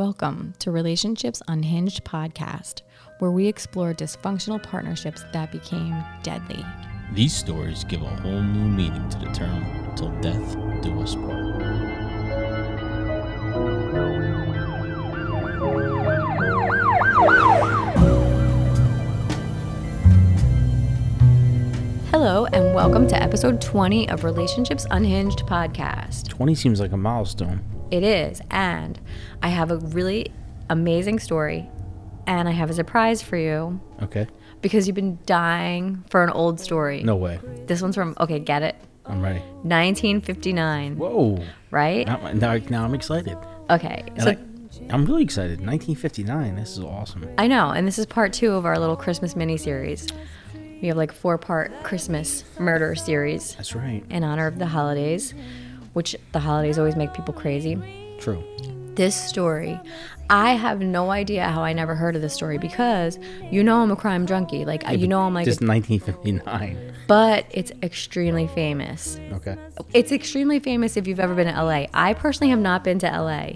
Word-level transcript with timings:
Welcome 0.00 0.54
to 0.60 0.70
Relationships 0.70 1.42
Unhinged 1.46 2.04
podcast, 2.04 2.80
where 3.18 3.30
we 3.30 3.46
explore 3.46 3.92
dysfunctional 3.92 4.62
partnerships 4.62 5.26
that 5.34 5.52
became 5.52 5.94
deadly. 6.22 6.64
These 7.12 7.36
stories 7.36 7.84
give 7.84 8.00
a 8.00 8.06
whole 8.06 8.40
new 8.40 8.66
meaning 8.66 9.06
to 9.10 9.18
the 9.18 9.26
term 9.26 9.94
till 9.96 10.08
death 10.22 10.56
do 10.80 11.02
us 11.02 11.14
part. 11.16 11.44
Hello, 22.10 22.46
and 22.46 22.74
welcome 22.74 23.06
to 23.06 23.22
episode 23.22 23.60
20 23.60 24.08
of 24.08 24.24
Relationships 24.24 24.86
Unhinged 24.90 25.40
podcast. 25.40 26.28
20 26.28 26.54
seems 26.54 26.80
like 26.80 26.92
a 26.92 26.96
milestone. 26.96 27.79
It 27.90 28.02
is, 28.02 28.40
and 28.50 28.98
I 29.42 29.48
have 29.48 29.70
a 29.70 29.76
really 29.78 30.32
amazing 30.68 31.18
story, 31.18 31.68
and 32.26 32.48
I 32.48 32.52
have 32.52 32.70
a 32.70 32.74
surprise 32.74 33.20
for 33.22 33.36
you 33.36 33.80
Okay. 34.02 34.26
because 34.62 34.86
you've 34.86 34.94
been 34.96 35.18
dying 35.26 36.04
for 36.08 36.22
an 36.22 36.30
old 36.30 36.60
story. 36.60 37.02
No 37.02 37.16
way. 37.16 37.40
This 37.66 37.82
one's 37.82 37.96
from, 37.96 38.14
okay, 38.20 38.38
get 38.38 38.62
it? 38.62 38.76
I'm 39.06 39.20
ready. 39.22 39.40
1959, 39.64 40.96
Whoa. 40.98 41.42
right? 41.70 42.06
Now, 42.06 42.32
now, 42.32 42.56
now 42.70 42.84
I'm 42.84 42.94
excited. 42.94 43.36
Okay, 43.70 44.04
And 44.14 44.22
so 44.22 44.30
I, 44.30 44.38
I'm 44.90 45.04
really 45.04 45.22
excited. 45.24 45.58
1959. 45.60 46.56
This 46.56 46.72
is 46.72 46.80
awesome. 46.80 47.28
I 47.38 47.46
know, 47.46 47.70
and 47.70 47.86
this 47.86 47.98
is 47.98 48.06
part 48.06 48.32
two 48.32 48.52
of 48.52 48.64
our 48.66 48.78
little 48.78 48.96
Christmas 48.96 49.34
mini 49.34 49.56
series. 49.56 50.06
We 50.80 50.88
have 50.88 50.96
like 50.96 51.12
four 51.12 51.38
part 51.38 51.72
Christmas 51.82 52.44
murder 52.58 52.94
series 52.94 53.54
That's 53.56 53.74
right. 53.74 54.02
in 54.10 54.24
honor 54.24 54.46
of 54.46 54.58
the 54.58 54.66
holidays, 54.66 55.34
which 55.92 56.16
the 56.32 56.40
holidays 56.40 56.78
always 56.78 56.96
make 56.96 57.12
people 57.14 57.34
crazy. 57.34 57.76
True. 58.18 58.42
This 58.94 59.14
story, 59.14 59.80
I 60.28 60.52
have 60.54 60.80
no 60.80 61.10
idea 61.10 61.48
how 61.48 61.62
I 61.62 61.72
never 61.72 61.94
heard 61.94 62.16
of 62.16 62.22
this 62.22 62.34
story 62.34 62.58
because 62.58 63.18
you 63.50 63.62
know 63.64 63.82
I'm 63.82 63.90
a 63.90 63.96
crime 63.96 64.26
junkie. 64.26 64.64
Like 64.64 64.88
you 64.90 65.06
know 65.08 65.20
I'm 65.22 65.32
like, 65.34 65.44
Just 65.46 65.60
1959. 65.62 66.92
but 67.06 67.46
it's 67.50 67.72
extremely 67.82 68.46
famous. 68.48 69.18
Okay. 69.32 69.56
It's 69.94 70.12
extremely 70.12 70.60
famous 70.60 70.96
if 70.96 71.06
you've 71.06 71.20
ever 71.20 71.34
been 71.34 71.52
to 71.52 71.62
LA. 71.64 71.86
I 71.94 72.14
personally 72.14 72.50
have 72.50 72.58
not 72.60 72.84
been 72.84 72.98
to 72.98 73.06
LA, 73.06 73.52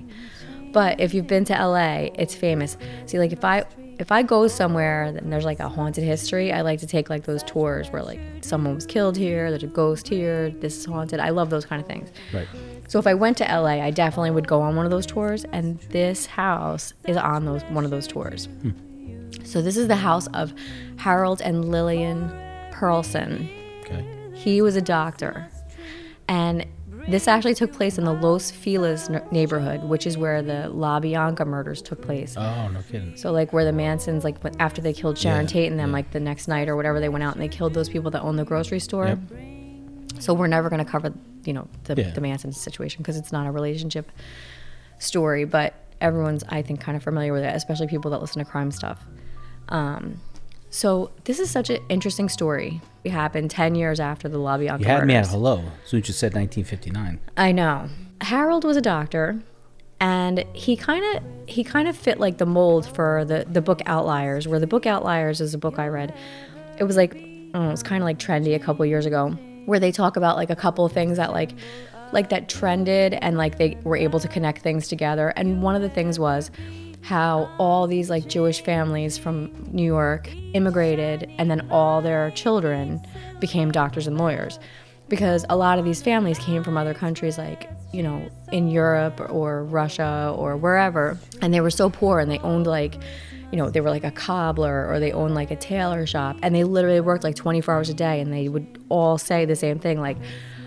but 0.73 0.99
if 1.01 1.15
you've 1.15 1.27
been 1.27 1.45
to 1.47 1.53
LA, 1.53 2.09
it's 2.15 2.35
famous. 2.35 2.77
See, 3.07 3.19
like 3.19 3.33
if 3.33 3.45
I 3.45 3.65
if 3.99 4.11
I 4.11 4.23
go 4.23 4.49
somewhere 4.49 5.05
and 5.05 5.33
there's 5.33 5.45
like 5.45 5.61
a 5.61 5.69
haunted 5.69 6.05
history, 6.05 6.53
I 6.53 6.63
like 6.63 6.81
to 6.81 6.87
take 6.87 7.11
like 7.11 7.25
those 7.25 7.43
tours 7.43 7.91
where 7.91 8.03
like 8.03 8.21
someone 8.43 8.75
was 8.75 8.87
killed 8.87 9.17
here, 9.17 9.51
there's 9.51 9.63
a 9.63 9.69
ghost 9.69 10.09
here, 10.09 10.51
this 10.51 10.79
is 10.79 10.85
haunted. 10.85 11.21
I 11.21 11.31
love 11.31 11.51
those 11.51 11.65
kind 11.65 11.81
of 11.81 11.87
things. 11.87 12.11
Right. 12.33 12.49
So 12.89 12.99
if 12.99 13.07
I 13.07 13.15
went 13.15 13.39
to 13.39 13.45
LA, 13.45 13.83
I 13.83 13.91
definitely 13.91 14.33
would 14.33 14.49
go 14.49 14.61
on 14.61 14.77
one 14.77 14.85
of 14.85 14.91
those 14.91 15.07
tours, 15.07 15.45
and 15.53 15.79
this 15.91 16.27
house 16.27 16.93
is 17.05 17.17
on 17.17 17.45
those 17.45 17.63
one 17.65 17.85
of 17.85 17.91
those 17.91 18.07
tours. 18.07 18.47
Hmm. 18.63 18.71
So 19.45 19.63
this 19.63 19.77
is 19.77 19.89
the 19.89 19.97
house 19.97 20.27
of 20.29 20.53
Harold 20.97 21.41
and 21.41 21.71
Lillian 21.71 22.29
Perlson. 22.73 23.49
Okay. 23.81 24.05
He 24.35 24.61
was 24.61 24.77
a 24.77 24.83
doctor, 24.83 25.49
and 26.29 26.67
this 27.09 27.29
actually 27.29 27.55
took 27.55 27.73
place 27.73 27.99
in 27.99 28.05
the 28.05 28.13
Los 28.13 28.51
Feliz 28.51 29.11
n- 29.11 29.23
neighborhood, 29.31 29.85
which 29.85 30.07
is 30.07 30.17
where 30.17 30.41
the 30.43 30.69
La 30.71 31.01
Bianca 31.01 31.45
murders 31.45 31.83
took 31.83 32.01
place. 32.01 32.35
Oh, 32.37 32.69
no 32.69 32.81
kidding. 32.91 33.17
So 33.17 33.31
like 33.33 33.53
where 33.53 33.65
the 33.65 33.73
Mansons, 33.73 34.25
like 34.25 34.37
after 34.59 34.81
they 34.81 34.93
killed 34.93 35.19
Sharon 35.19 35.43
Yeah, 35.43 35.53
Tate 35.53 35.71
and 35.71 35.79
them, 35.79 35.91
yeah. 35.91 35.95
like 35.95 36.11
the 36.13 36.21
next 36.21 36.49
night 36.49 36.69
or 36.69 36.77
whatever, 36.77 37.01
they 37.01 37.09
went 37.11 37.23
out 37.23 37.35
and 37.35 37.43
they 37.43 37.49
killed 37.49 37.75
those 37.75 37.89
people 37.89 38.11
that 38.13 38.23
owned 38.23 38.39
the 38.39 38.45
grocery 38.45 38.81
store. 38.81 39.07
Yep. 39.09 39.19
So 40.21 40.33
we're 40.33 40.47
never 40.47 40.71
going 40.71 40.83
to 40.85 40.91
cover, 40.91 41.13
you 41.45 41.53
know, 41.53 41.69
the, 41.85 41.95
Yeah. 42.01 42.11
the 42.13 42.21
Manson 42.21 42.53
situation 42.53 43.03
because 43.03 43.17
it's 43.17 43.33
not 43.33 43.47
a 43.47 43.51
relationship 43.51 44.11
story, 44.99 45.45
but 45.45 45.75
everyone's, 46.01 46.43
I 46.49 46.63
think, 46.63 46.81
kind 46.81 46.97
of 46.97 47.03
familiar 47.03 47.33
with 47.33 47.43
it, 47.43 47.55
especially 47.55 47.87
people 47.89 48.11
that 48.13 48.21
listen 48.21 48.43
to 48.45 48.51
crime 48.51 48.71
stuff. 48.71 49.05
Um, 49.69 50.21
so 50.75 51.13
this 51.23 51.39
is 51.39 51.53
such 51.53 51.71
an 51.71 51.79
interesting 51.89 52.29
story. 52.29 52.81
It 53.05 53.13
happened 53.13 53.49
10 53.49 53.77
years 53.77 54.01
after 54.01 54.29
the 54.29 54.39
La 54.39 54.59
Bianca 54.59 54.83
You 54.83 54.89
had 54.89 55.07
me 55.07 55.15
at 55.15 55.29
hello. 55.29 55.63
As 55.85 55.91
soon 55.91 56.01
as 56.01 56.09
you 56.09 56.15
said 56.15 56.35
1959. 56.35 57.21
I 57.37 57.53
know. 57.53 57.89
Harold 58.21 58.65
was 58.65 58.77
a 58.77 58.81
doctor 58.81 59.39
and 60.01 60.45
he 60.53 60.77
kind 60.77 61.17
of 61.17 61.23
he 61.49 61.63
kind 61.63 61.87
of 61.87 61.97
fit 61.97 62.19
like 62.19 62.39
the 62.39 62.47
mold 62.47 62.89
for 62.89 63.25
the 63.25 63.47
the 63.49 63.63
book 63.63 63.83
Outliers, 63.87 64.49
where 64.49 64.59
the 64.59 64.67
book 64.67 64.85
Outliers 64.85 65.41
is 65.41 65.55
a 65.55 65.59
book 65.59 65.79
I 65.79 65.87
read. 65.87 66.13
It 66.77 66.85
was 66.85 66.97
like 66.97 67.15
it 67.15 67.53
was 67.55 67.85
kind 67.85 68.03
of 68.03 68.05
like 68.05 68.19
trendy 68.19 68.57
a 68.57 68.59
couple 68.59 68.85
years 68.85 69.07
ago, 69.07 69.31
where 69.67 69.79
they 69.79 69.93
talk 69.93 70.17
about 70.17 70.35
like 70.35 70.51
a 70.51 70.57
couple 70.57 70.85
of 70.85 70.91
things 70.91 71.19
that 71.19 71.31
like 71.31 71.53
like 72.11 72.31
that 72.31 72.49
trended 72.49 73.15
and 73.15 73.37
like 73.37 73.59
they 73.59 73.79
were 73.85 73.97
able 73.97 74.19
to 74.19 74.27
connect 74.27 74.63
things 74.63 74.89
together. 74.89 75.29
And 75.37 75.63
one 75.63 75.77
of 75.77 75.83
the 75.83 75.89
things 75.89 76.19
was 76.19 76.51
how 77.05 77.51
all 77.59 77.87
these 77.87 78.09
like 78.09 78.27
Jewish 78.27 78.63
families 78.63 79.19
from 79.19 79.53
New 79.71 79.85
York 79.85 80.31
immigrated 80.55 81.31
and 81.39 81.51
then 81.51 81.69
all 81.71 82.01
their 82.01 82.31
children 82.31 83.05
became 83.41 83.71
doctors 83.71 84.07
and 84.07 84.17
lawyers. 84.17 84.59
Because 85.11 85.45
a 85.51 85.57
lot 85.57 85.79
of 85.79 85.85
these 85.85 86.01
families 86.01 86.39
came 86.39 86.65
from 86.65 86.79
other 86.79 86.95
countries 86.95 87.37
like 87.37 87.69
you 87.93 88.03
know 88.03 88.27
in 88.53 88.69
Europe 88.69 89.21
or 89.29 89.65
Russia 89.65 90.35
or 90.37 90.57
wherever 90.57 91.19
and 91.43 91.53
they 91.53 91.61
were 91.61 91.71
so 91.71 91.91
poor 91.91 92.21
and 92.21 92.31
they 92.31 92.39
owned 92.39 92.67
like 92.67 92.95
you 93.53 93.59
know 93.59 93.69
they 93.69 93.83
were 93.83 93.91
like 93.91 94.03
a 94.05 94.11
cobbler 94.11 94.89
or 94.89 94.99
they 94.99 95.13
owned 95.13 95.35
like 95.35 95.51
a 95.51 95.57
tailor 95.57 96.07
shop 96.07 96.37
and 96.43 96.55
they 96.55 96.65
literally 96.65 97.01
worked 97.01 97.23
like 97.23 97.37
24 97.37 97.75
hours 97.75 97.91
a 97.91 97.95
day 97.95 98.19
and 98.19 98.33
they 98.33 98.49
would 98.49 98.83
all 98.89 99.19
say 99.19 99.45
the 99.45 99.55
same 99.55 99.79
thing 99.79 100.01
like 100.01 100.17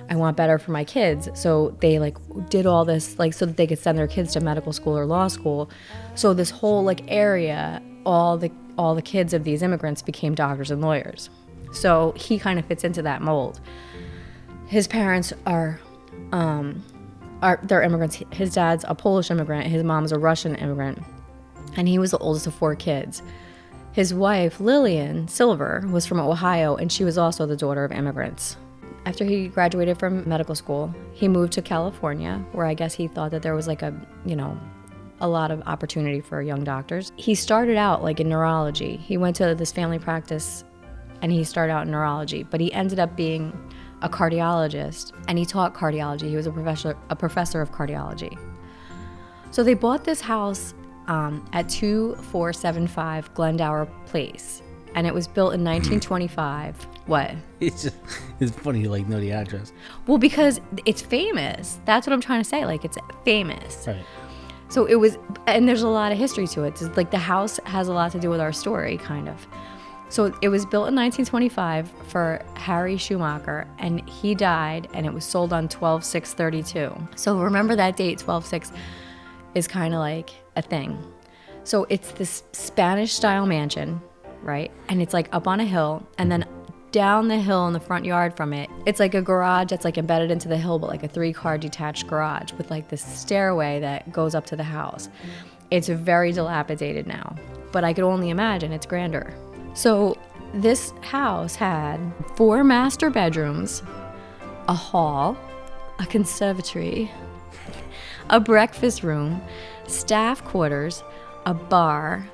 I 0.09 0.15
want 0.15 0.37
better 0.37 0.57
for 0.57 0.71
my 0.71 0.83
kids. 0.83 1.29
So 1.33 1.75
they 1.81 1.99
like 1.99 2.17
did 2.49 2.65
all 2.65 2.85
this 2.85 3.19
like 3.19 3.33
so 3.33 3.45
that 3.45 3.57
they 3.57 3.67
could 3.67 3.79
send 3.79 3.97
their 3.97 4.07
kids 4.07 4.33
to 4.33 4.39
medical 4.39 4.71
school 4.73 4.97
or 4.97 5.05
law 5.05 5.27
school. 5.27 5.69
So 6.15 6.33
this 6.33 6.49
whole 6.49 6.83
like 6.83 7.03
area 7.07 7.81
all 8.05 8.37
the 8.37 8.51
all 8.77 8.95
the 8.95 9.01
kids 9.01 9.33
of 9.33 9.43
these 9.43 9.61
immigrants 9.61 10.01
became 10.01 10.35
doctors 10.35 10.71
and 10.71 10.81
lawyers. 10.81 11.29
So 11.73 12.13
he 12.15 12.39
kind 12.39 12.57
of 12.57 12.65
fits 12.65 12.83
into 12.83 13.01
that 13.01 13.21
mold. 13.21 13.59
His 14.67 14.87
parents 14.87 15.33
are 15.45 15.79
um 16.31 16.83
are 17.41 17.59
they're 17.63 17.83
immigrants. 17.83 18.21
His 18.31 18.53
dad's 18.53 18.85
a 18.87 18.95
polish 18.95 19.29
immigrant. 19.29 19.67
His 19.67 19.83
mom's 19.83 20.11
a 20.11 20.19
russian 20.19 20.55
immigrant. 20.55 21.03
And 21.75 21.87
he 21.87 21.99
was 21.99 22.11
the 22.11 22.17
oldest 22.19 22.47
of 22.47 22.55
four 22.55 22.75
kids. 22.75 23.21
His 23.91 24.13
wife 24.13 24.59
lillian 24.59 25.27
silver 25.27 25.83
was 25.91 26.05
from 26.05 26.19
ohio 26.19 26.75
and 26.75 26.91
she 26.91 27.03
was 27.03 27.17
also 27.17 27.45
the 27.45 27.57
daughter 27.57 27.83
of 27.83 27.91
immigrants 27.91 28.55
after 29.07 29.23
he 29.25 29.47
graduated 29.47 29.97
from 29.97 30.27
medical 30.27 30.55
school 30.55 30.93
he 31.13 31.27
moved 31.27 31.53
to 31.53 31.61
california 31.61 32.43
where 32.51 32.65
i 32.65 32.73
guess 32.73 32.93
he 32.93 33.07
thought 33.07 33.31
that 33.31 33.41
there 33.41 33.55
was 33.55 33.67
like 33.67 33.81
a 33.81 33.93
you 34.25 34.35
know 34.35 34.59
a 35.21 35.27
lot 35.27 35.49
of 35.49 35.61
opportunity 35.65 36.21
for 36.21 36.41
young 36.41 36.63
doctors 36.63 37.11
he 37.15 37.33
started 37.33 37.77
out 37.77 38.03
like 38.03 38.19
in 38.19 38.29
neurology 38.29 38.97
he 38.97 39.17
went 39.17 39.35
to 39.35 39.55
this 39.55 39.71
family 39.71 39.97
practice 39.97 40.63
and 41.21 41.31
he 41.31 41.43
started 41.43 41.73
out 41.73 41.85
in 41.85 41.91
neurology, 41.91 42.43
but 42.43 42.59
he 42.59 42.71
ended 42.73 42.99
up 42.99 43.15
being 43.15 43.57
a 44.01 44.09
cardiologist 44.09 45.13
and 45.27 45.37
he 45.37 45.45
taught 45.45 45.73
cardiology. 45.73 46.29
He 46.29 46.35
was 46.35 46.47
a 46.47 46.51
professor, 46.51 46.97
a 47.09 47.15
professor 47.15 47.61
of 47.61 47.71
cardiology. 47.71 48.37
So 49.51 49.63
they 49.63 49.73
bought 49.73 50.03
this 50.03 50.21
house 50.21 50.73
um, 51.07 51.47
at 51.53 51.69
2475 51.69 53.33
Glendower 53.33 53.87
Place, 54.05 54.61
and 54.95 55.05
it 55.07 55.13
was 55.13 55.27
built 55.27 55.53
in 55.53 55.63
1925. 55.63 56.87
what? 57.05 57.31
It's 57.59 57.83
just, 57.83 57.95
it's 58.39 58.51
funny 58.51 58.81
you 58.81 58.89
like 58.89 59.07
know 59.07 59.19
the 59.19 59.31
address. 59.31 59.73
Well, 60.05 60.19
because 60.19 60.61
it's 60.85 61.01
famous. 61.01 61.79
That's 61.85 62.05
what 62.05 62.13
I'm 62.13 62.21
trying 62.21 62.41
to 62.43 62.47
say. 62.47 62.65
Like, 62.65 62.85
it's 62.85 62.97
famous. 63.25 63.87
Right. 63.87 64.05
So 64.69 64.85
it 64.85 64.95
was, 64.95 65.17
and 65.47 65.67
there's 65.67 65.81
a 65.81 65.87
lot 65.87 66.11
of 66.11 66.17
history 66.17 66.45
to 66.47 66.63
it. 66.63 66.81
It's 66.81 66.97
like 66.97 67.09
the 67.09 67.17
house 67.17 67.59
has 67.65 67.87
a 67.87 67.93
lot 67.93 68.11
to 68.11 68.19
do 68.19 68.29
with 68.29 68.39
our 68.39 68.51
story, 68.51 68.97
kind 68.97 69.27
of. 69.29 69.47
So 70.09 70.33
it 70.41 70.49
was 70.49 70.65
built 70.65 70.87
in 70.87 70.95
1925 70.95 71.91
for 72.07 72.41
Harry 72.55 72.97
Schumacher, 72.97 73.67
and 73.79 74.07
he 74.07 74.35
died, 74.35 74.87
and 74.93 75.05
it 75.05 75.13
was 75.13 75.25
sold 75.25 75.51
on 75.51 75.67
12 75.67 76.03
6 76.03 76.33
32. 76.33 76.95
So 77.15 77.39
remember 77.39 77.75
that 77.75 77.97
date, 77.97 78.19
12 78.19 78.45
6 78.45 78.71
is 79.55 79.67
kind 79.67 79.93
of 79.93 79.99
like 79.99 80.29
a 80.55 80.61
thing. 80.61 80.97
So 81.63 81.85
it's 81.89 82.11
this 82.13 82.43
Spanish 82.53 83.13
style 83.13 83.45
mansion, 83.45 84.01
right? 84.41 84.71
And 84.89 85.01
it's 85.01 85.13
like 85.13 85.29
up 85.31 85.47
on 85.47 85.59
a 85.59 85.65
hill, 85.65 86.07
and 86.17 86.31
then 86.31 86.45
down 86.91 87.27
the 87.27 87.37
hill 87.37 87.67
in 87.67 87.73
the 87.73 87.79
front 87.79 88.05
yard 88.05 88.35
from 88.35 88.53
it, 88.53 88.69
it's 88.85 88.99
like 88.99 89.13
a 89.13 89.21
garage 89.21 89.69
that's 89.69 89.85
like 89.85 89.97
embedded 89.97 90.31
into 90.31 90.47
the 90.47 90.57
hill, 90.57 90.79
but 90.79 90.89
like 90.89 91.03
a 91.03 91.07
three 91.07 91.33
car 91.33 91.57
detached 91.57 92.07
garage 92.07 92.53
with 92.53 92.71
like 92.71 92.89
this 92.89 93.03
stairway 93.03 93.79
that 93.79 94.11
goes 94.11 94.33
up 94.33 94.45
to 94.47 94.55
the 94.55 94.63
house. 94.63 95.09
It's 95.69 95.89
very 95.89 96.31
dilapidated 96.31 97.07
now, 97.07 97.35
but 97.71 97.83
I 97.83 97.93
could 97.93 98.05
only 98.05 98.29
imagine 98.29 98.71
it's 98.71 98.85
grander. 98.85 99.33
So 99.73 100.17
this 100.53 100.91
house 101.01 101.55
had 101.55 101.99
four 102.35 102.63
master 102.63 103.09
bedrooms, 103.09 103.83
a 104.67 104.73
hall, 104.73 105.37
a 105.99 106.05
conservatory, 106.05 107.11
a 108.29 108.39
breakfast 108.39 109.03
room, 109.03 109.41
staff 109.87 110.43
quarters, 110.45 111.03
a 111.45 111.53
bar, 111.53 112.27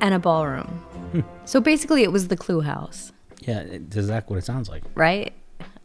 and 0.00 0.14
a 0.14 0.18
ballroom. 0.18 0.82
so 1.44 1.60
basically, 1.60 2.02
it 2.02 2.12
was 2.12 2.28
the 2.28 2.36
Clue 2.36 2.60
House, 2.60 3.12
Yeah, 3.40 3.60
it- 3.60 3.94
is 3.96 4.08
that 4.08 4.28
what 4.30 4.38
it 4.38 4.44
sounds 4.44 4.68
like? 4.68 4.82
right? 4.94 5.32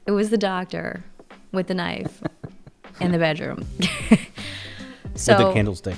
It 0.06 0.12
was 0.12 0.30
the 0.30 0.38
doctor 0.38 1.04
with 1.52 1.68
the 1.68 1.74
knife 1.74 2.22
in 3.02 3.12
the 3.12 3.18
bedroom. 3.18 3.66
so 5.16 5.38
With 5.38 5.48
the 5.48 5.54
candlestick. 5.54 5.98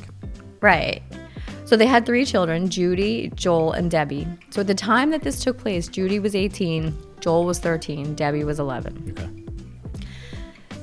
Right. 0.61 1.01
So 1.65 1.77
they 1.77 1.85
had 1.85 2.05
three 2.05 2.25
children 2.25 2.69
Judy, 2.69 3.31
Joel, 3.35 3.73
and 3.73 3.91
Debbie. 3.91 4.27
So 4.49 4.61
at 4.61 4.67
the 4.67 4.73
time 4.75 5.11
that 5.11 5.21
this 5.21 5.43
took 5.43 5.57
place, 5.59 5.87
Judy 5.87 6.17
was 6.19 6.35
18, 6.35 6.95
Joel 7.19 7.45
was 7.45 7.59
13, 7.59 8.15
Debbie 8.15 8.43
was 8.43 8.59
11. 8.59 9.15
Okay. 9.17 9.29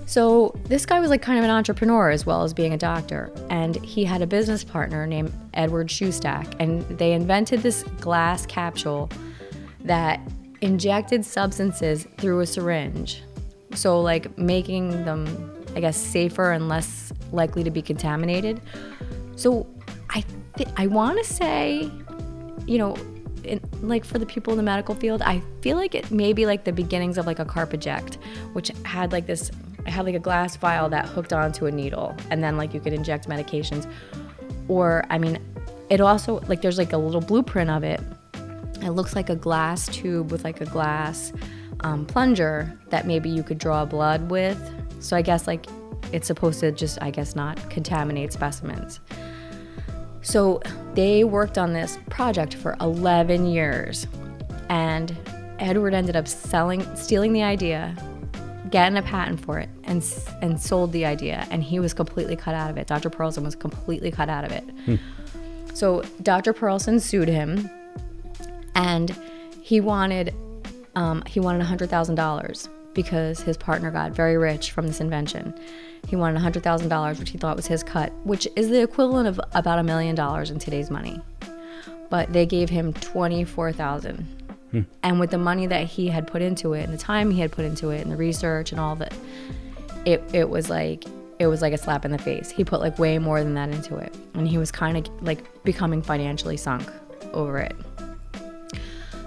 So 0.07 0.55
this 0.65 0.87
guy 0.87 1.01
was 1.01 1.11
like 1.11 1.21
kind 1.21 1.39
of 1.39 1.45
an 1.45 1.51
entrepreneur 1.51 2.11
as 2.11 2.25
well 2.25 2.45
as 2.45 2.55
being 2.55 2.73
a 2.73 2.79
doctor. 2.79 3.31
And 3.51 3.77
he 3.85 4.05
had 4.05 4.23
a 4.23 4.27
business 4.27 4.63
partner 4.63 5.07
named 5.07 5.33
Edward 5.55 5.89
Shoestack. 5.89 6.55
And 6.61 6.83
they 6.97 7.13
invented 7.13 7.61
this 7.61 7.83
glass 8.01 8.47
capsule 8.47 9.11
that 9.81 10.21
injected 10.61 11.25
substances 11.25 12.07
through 12.19 12.41
a 12.41 12.47
syringe. 12.47 13.23
So, 13.75 14.01
like 14.01 14.39
making 14.39 15.05
them, 15.05 15.53
I 15.75 15.81
guess, 15.81 15.97
safer 15.97 16.53
and 16.53 16.69
less 16.69 17.13
likely 17.33 17.65
to 17.65 17.71
be 17.71 17.83
contaminated. 17.83 18.61
So, 19.35 19.67
I 20.11 20.25
th- 20.57 20.71
I 20.77 20.87
want 20.87 21.19
to 21.19 21.25
say, 21.25 21.91
you 22.67 22.79
know, 22.79 22.97
in, 23.47 23.61
like 23.83 24.05
for 24.05 24.19
the 24.19 24.27
people 24.27 24.53
in 24.53 24.57
the 24.57 24.63
medical 24.63 24.95
field, 24.95 25.23
I 25.23 25.43
feel 25.63 25.77
like 25.77 25.95
it 25.95 26.11
may 26.11 26.33
be 26.33 26.47
like 26.47 26.65
the 26.65 26.73
beginnings 26.73 27.19
of 27.19 27.27
like 27.27 27.39
a 27.39 27.45
Carpuject, 27.45 28.19
which 28.53 28.71
had 28.85 29.13
like 29.13 29.27
this, 29.27 29.51
it 29.87 29.91
had 29.91 30.05
like 30.05 30.15
a 30.15 30.21
glass 30.21 30.57
vial 30.57 30.89
that 30.89 31.07
hooked 31.07 31.33
onto 31.33 31.67
a 31.67 31.71
needle, 31.71 32.17
and 32.31 32.43
then 32.43 32.57
like 32.57 32.75
you 32.75 32.81
could 32.81 32.93
inject 32.93 33.29
medications. 33.29 33.91
Or, 34.69 35.05
I 35.11 35.19
mean, 35.19 35.39
it 35.91 36.01
also 36.01 36.41
like 36.49 36.63
there's 36.63 36.79
like 36.79 36.93
a 36.93 36.99
little 36.99 37.21
blueprint 37.21 37.71
of 37.71 37.85
it. 37.85 38.01
It 38.83 38.91
looks 38.91 39.15
like 39.15 39.31
a 39.31 39.37
glass 39.37 39.89
tube 39.89 40.31
with 40.31 40.45
like 40.45 40.61
a 40.61 40.67
glass 40.67 41.33
um, 41.81 42.05
plunger 42.07 42.79
that 42.91 43.07
maybe 43.07 43.31
you 43.31 43.43
could 43.43 43.59
draw 43.59 43.85
blood 43.85 44.31
with. 44.31 44.59
So 45.01 45.17
I 45.17 45.23
guess 45.23 45.47
like 45.47 45.67
it's 46.13 46.27
supposed 46.27 46.61
to 46.61 46.73
just, 46.73 47.01
I 47.01 47.11
guess, 47.11 47.37
not 47.37 47.59
contaminate 47.71 48.33
specimens. 48.33 49.01
So 50.23 50.61
they 50.95 51.25
worked 51.25 51.59
on 51.59 51.73
this 51.73 51.99
project 52.11 52.55
for 52.55 52.77
11 52.81 53.47
years. 53.47 54.07
And 54.69 55.17
Edward 55.59 55.95
ended 55.95 56.17
up 56.17 56.27
selling, 56.27 56.85
stealing 56.97 57.33
the 57.33 57.43
idea, 57.45 57.97
getting 58.71 58.99
a 58.99 59.03
patent 59.03 59.41
for 59.41 59.59
it 59.59 59.69
and 59.85 60.05
and 60.43 60.61
sold 60.61 60.93
the 60.93 61.05
idea 61.05 61.47
and 61.51 61.63
he 61.63 61.79
was 61.79 61.95
completely 61.95 62.37
cut 62.37 62.55
out 62.55 62.71
of 62.71 62.77
it. 62.77 62.87
Dr 62.87 63.11
Perlson 63.11 63.43
was 63.43 63.55
completely 63.55 64.11
cut 64.11 64.29
out 64.29 64.45
of 64.45 64.53
it. 64.53 64.65
Hmm. 64.85 64.97
so 65.75 66.03
dr 66.23 66.53
Perlson 66.55 67.01
sued 67.01 67.29
him 67.29 67.71
and 68.75 69.17
he 69.61 69.81
wanted 69.81 70.35
um, 70.95 71.23
he 71.27 71.41
wanted 71.41 71.67
$100000 71.67 72.69
because 72.95 73.41
his 73.41 73.57
partner 73.59 73.91
got 73.91 74.13
very 74.13 74.39
rich 74.39 74.71
from 74.71 74.87
this 74.87 75.01
invention. 75.01 75.53
He 76.09 76.17
wanted 76.17 76.41
$100000 76.41 77.19
which 77.19 77.31
he 77.31 77.39
thought 77.39 77.57
was 77.57 77.67
his 77.67 77.83
cut 77.83 78.13
which 78.25 78.49
is 78.57 78.69
the 78.69 78.83
equivalent 78.83 79.29
of 79.29 79.41
about 79.53 79.79
a 79.79 79.83
million 79.83 80.15
dollars 80.15 80.51
in 80.51 80.59
today's 80.59 80.91
money. 80.91 81.21
But 82.09 82.33
they 82.33 82.47
gave 82.47 82.71
him 82.71 82.93
24000 82.93 84.46
Hmm. 84.71 84.83
And 85.03 85.21
with 85.21 85.31
the 85.31 85.39
money 85.39 85.67
that 85.67 85.87
he 85.87 86.09
had 86.09 86.27
put 86.27 86.43
into 86.43 86.73
it 86.73 86.85
and 86.85 86.93
the 86.93 86.99
time 86.99 87.31
he 87.31 87.41
had 87.41 87.53
put 87.53 87.65
into 87.65 87.91
it 87.91 88.03
and 88.03 88.11
the 88.11 88.17
research 88.17 88.73
and 88.73 88.81
all 88.81 88.97
that, 88.97 89.15
it, 90.05 90.23
it 90.33 90.49
was 90.49 90.71
like 90.71 91.05
it 91.39 91.47
was 91.47 91.61
like 91.61 91.73
a 91.73 91.79
slap 91.79 92.05
in 92.05 92.11
the 92.11 92.19
face. 92.19 92.51
He 92.51 92.65
put 92.65 92.81
like 92.81 92.99
way 92.99 93.19
more 93.19 93.43
than 93.43 93.55
that 93.55 93.69
into 93.69 93.97
it. 93.97 94.15
And 94.35 94.49
he 94.49 94.59
was 94.59 94.71
kind 94.71 94.97
of 94.97 95.23
like 95.23 95.63
becoming 95.65 96.03
financially 96.03 96.57
sunk 96.57 96.91
over 97.33 97.59
it. 97.59 97.77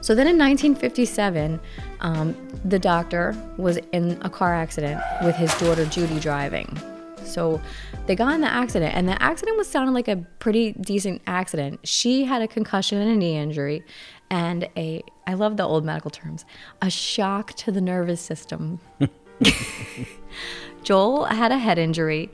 So 0.02 0.16
then 0.16 0.28
in 0.28 0.38
1957, 0.38 1.60
um, 2.00 2.36
the 2.66 2.80
doctor 2.80 3.36
was 3.58 3.78
in 3.92 4.18
a 4.22 4.30
car 4.30 4.56
accident 4.56 5.02
with 5.24 5.36
his 5.36 5.54
daughter 5.60 5.86
Judy 5.86 6.20
driving. 6.20 6.76
So 7.24 7.62
they 8.08 8.16
got 8.16 8.34
in 8.34 8.42
the 8.42 8.52
accident, 8.52 8.96
and 8.96 9.08
the 9.08 9.22
accident 9.22 9.58
was 9.58 9.68
sounding 9.68 9.94
like 9.94 10.08
a 10.08 10.26
pretty 10.40 10.72
decent 10.72 11.22
accident. 11.28 11.80
She 11.84 12.26
had 12.26 12.42
a 12.42 12.48
concussion 12.48 12.98
and 13.00 13.12
a 13.12 13.16
knee 13.16 13.38
injury, 13.38 13.84
and 14.30 14.70
a 14.78 15.04
I 15.26 15.34
love 15.34 15.58
the 15.58 15.64
old 15.64 15.86
medical 15.86 16.12
terms 16.12 16.46
a 16.82 16.90
shock 16.90 17.54
to 17.54 17.72
the 17.72 17.82
nervous 17.82 18.22
system. 18.22 18.80
Joel 20.84 21.26
had 21.26 21.52
a 21.52 21.58
head 21.58 21.78
injury, 21.78 22.30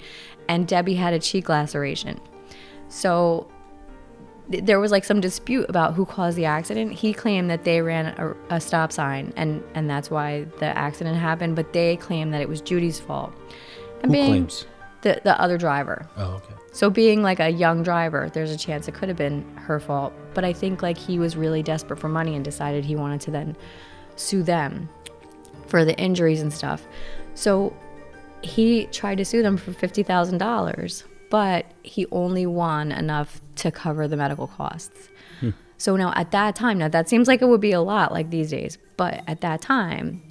and 0.47 0.67
Debbie 0.67 0.95
had 0.95 1.13
a 1.13 1.19
cheek 1.19 1.49
laceration. 1.49 2.19
So 2.89 3.47
th- 4.51 4.63
there 4.65 4.79
was 4.79 4.91
like 4.91 5.03
some 5.03 5.19
dispute 5.19 5.65
about 5.69 5.93
who 5.93 6.05
caused 6.05 6.37
the 6.37 6.45
accident. 6.45 6.93
He 6.93 7.13
claimed 7.13 7.49
that 7.49 7.63
they 7.63 7.81
ran 7.81 8.07
a, 8.17 8.55
a 8.55 8.61
stop 8.61 8.91
sign, 8.91 9.33
and 9.35 9.63
and 9.73 9.89
that's 9.89 10.09
why 10.09 10.45
the 10.59 10.65
accident 10.65 11.17
happened. 11.17 11.55
But 11.55 11.73
they 11.73 11.97
claimed 11.97 12.33
that 12.33 12.41
it 12.41 12.49
was 12.49 12.61
Judy's 12.61 12.99
fault. 12.99 13.33
And 14.01 14.13
Who 14.13 14.25
claims? 14.25 14.65
The 15.05 15.21
the 15.23 15.39
other 15.39 15.57
driver. 15.57 16.09
Oh, 16.17 16.33
okay. 16.33 16.53
So 16.73 16.89
being 16.89 17.23
like 17.23 17.39
a 17.39 17.49
young 17.49 17.83
driver, 17.83 18.29
there's 18.33 18.51
a 18.51 18.57
chance 18.57 18.89
it 18.89 18.95
could 18.95 19.07
have 19.07 19.17
been 19.17 19.45
her 19.55 19.79
fault. 19.79 20.11
But 20.33 20.43
I 20.43 20.51
think 20.51 20.81
like 20.81 20.97
he 20.97 21.19
was 21.19 21.37
really 21.37 21.63
desperate 21.63 21.99
for 21.99 22.09
money 22.09 22.35
and 22.35 22.43
decided 22.43 22.83
he 22.83 22.97
wanted 22.97 23.21
to 23.21 23.31
then 23.31 23.55
sue 24.17 24.43
them 24.43 24.89
for 25.67 25.85
the 25.85 25.95
injuries 25.97 26.41
and 26.41 26.51
stuff. 26.51 26.85
So 27.35 27.73
he 28.41 28.87
tried 28.87 29.19
to 29.19 29.25
sue 29.25 29.41
them 29.41 29.55
for 29.55 29.71
fifty 29.71 30.03
thousand 30.03 30.39
dollars, 30.39 31.05
but 31.29 31.65
he 31.83 32.07
only 32.11 32.45
won 32.45 32.91
enough 32.91 33.39
to 33.57 33.71
cover 33.71 34.07
the 34.07 34.17
medical 34.17 34.47
costs. 34.47 35.09
Hmm. 35.39 35.51
So 35.77 35.95
now 35.95 36.13
at 36.15 36.31
that 36.31 36.55
time, 36.55 36.79
now 36.79 36.87
that 36.89 37.07
seems 37.07 37.27
like 37.27 37.41
it 37.41 37.47
would 37.47 37.61
be 37.61 37.73
a 37.73 37.81
lot 37.81 38.11
like 38.11 38.31
these 38.31 38.49
days, 38.49 38.77
but 38.97 39.23
at 39.27 39.41
that 39.41 39.61
time, 39.61 40.23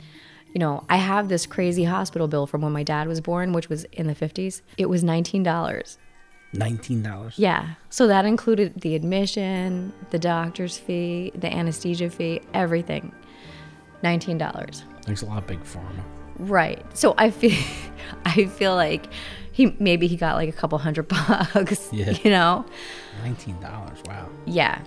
you 0.55 0.59
know, 0.61 0.85
I 0.89 0.97
have 0.97 1.29
this 1.29 1.45
crazy 1.47 1.85
hospital 1.85 2.27
bill 2.29 2.47
from 2.47 2.63
when 2.63 2.73
my 2.73 2.83
dad 2.85 3.07
was 3.09 3.21
born, 3.21 3.53
which 3.53 3.69
was 3.69 3.85
in 3.93 4.07
the 4.07 4.15
50s. 4.15 4.63
It 4.79 4.87
was 4.89 5.03
$19. 5.05 5.97
Nineteen 6.57 7.03
dollars. 7.03 7.37
Yeah. 7.37 7.71
So 7.91 8.07
that 8.07 8.25
included 8.25 8.81
the 8.81 8.95
admission, 8.95 9.93
the 10.11 10.21
doctor's 10.21 10.79
fee, 10.79 11.33
the 11.35 11.53
anesthesia 11.53 12.09
fee, 12.09 12.41
everything. 12.55 13.13
$19. 14.05 14.83
Thanks 15.03 15.23
a 15.23 15.27
lot, 15.27 15.47
Big 15.47 15.61
Pharma. 15.65 16.03
Right. 16.39 16.85
So 16.97 17.15
I 17.19 17.31
feel 17.31 17.57
I 18.25 18.45
feel 18.47 18.75
like 18.77 19.07
he 19.53 19.75
maybe 19.79 20.07
he 20.07 20.17
got 20.17 20.37
like 20.37 20.49
a 20.49 20.53
couple 20.53 20.79
hundred 20.79 21.09
bucks, 21.09 21.89
Yeah. 21.93 22.11
you 22.23 22.31
know? 22.31 22.65
Nineteen 23.25 23.59
dollars. 23.61 23.99
Wow. 24.07 24.29
Yeah. 24.47 24.81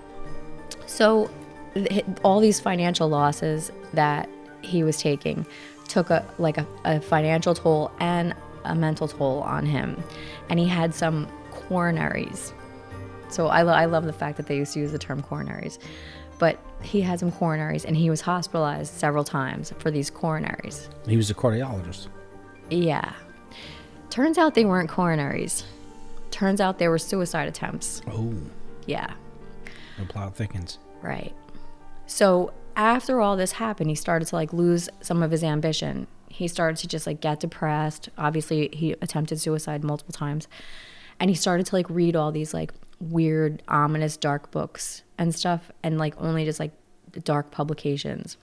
So 0.86 1.30
th- 1.74 2.04
all 2.22 2.40
these 2.40 2.60
financial 2.60 3.08
losses 3.08 3.72
that 3.92 4.28
he 4.62 4.82
was 4.82 4.96
taking 4.98 5.46
took 5.88 6.10
a 6.10 6.22
like 6.38 6.58
a, 6.58 6.66
a 6.84 7.00
financial 7.00 7.54
toll 7.54 7.90
and 8.00 8.34
a 8.64 8.74
mental 8.74 9.08
toll 9.08 9.40
on 9.40 9.64
him, 9.64 10.02
and 10.50 10.58
he 10.58 10.66
had 10.66 10.94
some 10.94 11.26
coronaries. 11.50 12.52
So 13.30 13.46
I, 13.48 13.62
lo- 13.62 13.72
I 13.72 13.84
love 13.86 14.04
the 14.04 14.12
fact 14.12 14.36
that 14.38 14.46
they 14.46 14.56
used 14.56 14.72
to 14.74 14.80
use 14.80 14.92
the 14.92 14.98
term 14.98 15.22
coronaries, 15.22 15.78
but 16.38 16.58
he 16.82 17.00
had 17.00 17.20
some 17.20 17.30
coronaries, 17.32 17.84
and 17.84 17.96
he 17.96 18.10
was 18.10 18.20
hospitalized 18.20 18.92
several 18.94 19.24
times 19.24 19.72
for 19.78 19.90
these 19.90 20.10
coronaries. 20.10 20.88
He 21.06 21.16
was 21.16 21.30
a 21.30 21.34
cardiologist. 21.34 22.08
Yeah. 22.70 23.12
Turns 24.10 24.38
out 24.38 24.54
they 24.54 24.64
weren't 24.64 24.90
coronaries. 24.90 25.64
Turns 26.30 26.60
out 26.60 26.78
they 26.78 26.88
were 26.88 26.98
suicide 26.98 27.48
attempts. 27.48 28.02
Oh, 28.08 28.32
Yeah. 28.86 29.12
the 29.98 30.04
plot 30.06 30.34
thickens. 30.36 30.78
Right. 31.02 31.34
So 32.06 32.52
after 32.78 33.20
all 33.20 33.36
this 33.36 33.52
happened, 33.52 33.90
he 33.90 33.96
started 33.96 34.28
to 34.28 34.36
like 34.36 34.52
lose 34.52 34.88
some 35.00 35.22
of 35.22 35.32
his 35.32 35.42
ambition. 35.42 36.06
He 36.28 36.46
started 36.46 36.76
to 36.78 36.86
just 36.86 37.06
like 37.06 37.20
get 37.20 37.40
depressed. 37.40 38.08
Obviously, 38.16 38.70
he 38.72 38.92
attempted 39.02 39.40
suicide 39.40 39.82
multiple 39.82 40.12
times. 40.12 40.46
And 41.18 41.28
he 41.28 41.34
started 41.34 41.66
to 41.66 41.74
like 41.74 41.90
read 41.90 42.14
all 42.14 42.30
these 42.30 42.54
like 42.54 42.72
weird, 43.00 43.64
ominous, 43.66 44.16
dark 44.16 44.52
books 44.52 45.02
and 45.18 45.34
stuff, 45.34 45.72
and 45.82 45.98
like 45.98 46.14
only 46.18 46.44
just 46.44 46.60
like 46.60 46.70
dark 47.24 47.50
publications. 47.50 48.36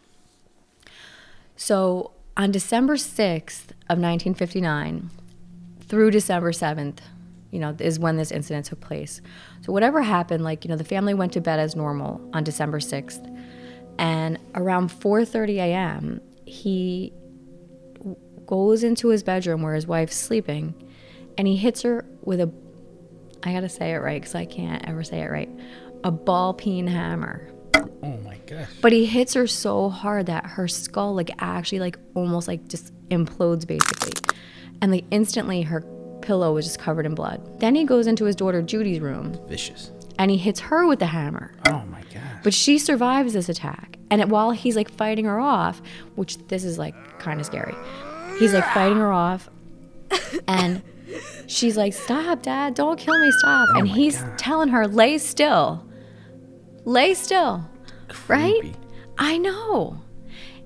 So 1.56 2.12
on 2.36 2.52
December 2.52 2.96
6th 2.96 3.72
of 3.88 3.98
1959 4.00 5.10
through 5.88 6.12
December 6.12 6.52
7th, 6.52 6.98
you 7.52 7.60
know, 7.60 7.74
is 7.80 7.98
when 7.98 8.18
this 8.18 8.32
incident 8.32 8.66
took 8.66 8.82
place. 8.82 9.22
So 9.62 9.72
whatever 9.72 10.02
happened, 10.02 10.44
like, 10.44 10.66
you 10.66 10.70
know, 10.70 10.76
the 10.76 10.84
family 10.84 11.14
went 11.14 11.32
to 11.34 11.42
bed 11.42 11.58
as 11.58 11.74
normal 11.74 12.20
on 12.34 12.44
December 12.44 12.80
6th. 12.80 13.32
And 13.98 14.40
around 14.56 14.90
4:30 14.90 15.56
a.m., 15.56 16.22
he 16.46 17.14
goes 18.46 18.84
into 18.84 19.10
his 19.10 19.24
bedroom 19.24 19.62
where 19.62 19.74
his 19.74 19.88
wife's 19.88 20.16
sleeping 20.16 20.76
and 21.38 21.48
he 21.48 21.56
hits 21.56 21.82
her 21.82 22.06
with 22.22 22.40
a 22.40 22.52
I 23.44 23.54
got 23.54 23.62
to 23.62 23.70
say 23.70 23.92
it 23.94 23.98
right 23.98 24.22
cuz 24.22 24.36
I 24.36 24.46
can't 24.46 24.88
ever 24.88 25.04
say 25.04 25.22
it 25.22 25.30
right. 25.30 25.50
A 26.04 26.12
ball 26.12 26.54
peen 26.54 26.88
hammer. 26.88 27.50
Oh 28.04 28.18
my 28.24 28.38
gosh. 28.46 28.70
But 28.82 28.92
he 28.92 29.06
hits 29.06 29.34
her 29.34 29.48
so 29.48 29.90
hard 29.90 30.28
that 30.28 30.46
her 30.46 30.68
skull 30.68 31.16
like 31.16 31.32
actually 31.40 31.80
like 31.80 31.98
almost 32.14 32.48
like 32.48 32.68
just 32.68 32.92
implodes 33.10 33.66
basically. 33.66 34.14
And 34.82 34.92
like 34.92 35.06
instantly 35.12 35.64
her 35.64 35.82
pillow 36.22 36.54
was 36.54 36.66
just 36.66 36.80
covered 36.80 37.06
in 37.06 37.16
blood. 37.16 37.60
Then 37.60 37.76
he 37.76 37.86
goes 37.86 38.08
into 38.08 38.26
his 38.26 38.36
daughter 38.36 38.62
Judy's 38.62 39.00
room 39.00 39.40
Vicious. 39.48 39.92
And 40.20 40.32
he 40.32 40.38
hits 40.38 40.60
her 40.62 40.86
with 40.88 41.00
the 41.00 41.08
hammer. 41.08 41.54
Oh 41.68 41.84
my 41.92 42.02
god. 42.14 42.22
But 42.44 42.54
she 42.54 42.78
survives 42.78 43.34
this 43.34 43.50
attack. 43.50 43.98
And 44.10 44.22
it- 44.22 44.30
while 44.30 44.52
he's 44.52 44.76
like 44.76 44.90
fighting 44.90 45.26
her 45.26 45.40
off, 45.40 45.82
which 46.16 46.38
this 46.48 46.64
is 46.64 46.78
like 46.78 46.94
kind 47.20 47.40
of 47.40 47.46
scary, 47.46 47.76
he's 48.40 48.54
like 48.54 48.66
fighting 48.74 48.98
her 48.98 49.12
off. 49.12 49.50
And 50.48 50.82
she's 51.48 51.76
like, 51.78 51.94
"Stop, 51.94 52.44
Dad! 52.44 52.76
Don't 52.76 52.98
kill 53.00 53.20
me! 53.20 53.32
Stop!" 53.32 53.68
Oh 53.72 53.80
and 53.80 53.88
Oh 53.88 53.92
my 53.92 53.96
he's 53.98 54.22
God. 54.22 54.38
telling 54.38 54.70
her, 54.70 54.88
"Lay 54.88 55.18
still, 55.18 55.84
lay 56.86 57.14
still." 57.14 57.68
Right? 58.28 58.76
I 59.18 59.38
know. 59.38 60.02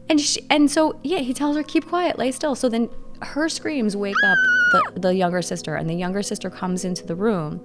And 0.10 0.20
she, 0.20 0.42
and 0.50 0.70
so 0.70 1.00
yeah, 1.04 1.20
he 1.20 1.34
tells 1.34 1.56
her 1.56 1.64
keep 1.64 1.88
quiet, 1.88 2.18
lay 2.20 2.32
still. 2.32 2.56
So 2.56 2.68
then 2.68 2.90
her 3.22 3.48
screams 3.50 3.96
wake 3.96 4.16
up 4.26 4.38
the, 4.96 5.00
the 5.02 5.16
younger 5.16 5.42
sister, 5.42 5.76
and 5.76 5.90
the 5.90 5.94
younger 5.96 6.22
sister 6.22 6.50
comes 6.50 6.84
into 6.84 7.06
the 7.06 7.16
room, 7.16 7.64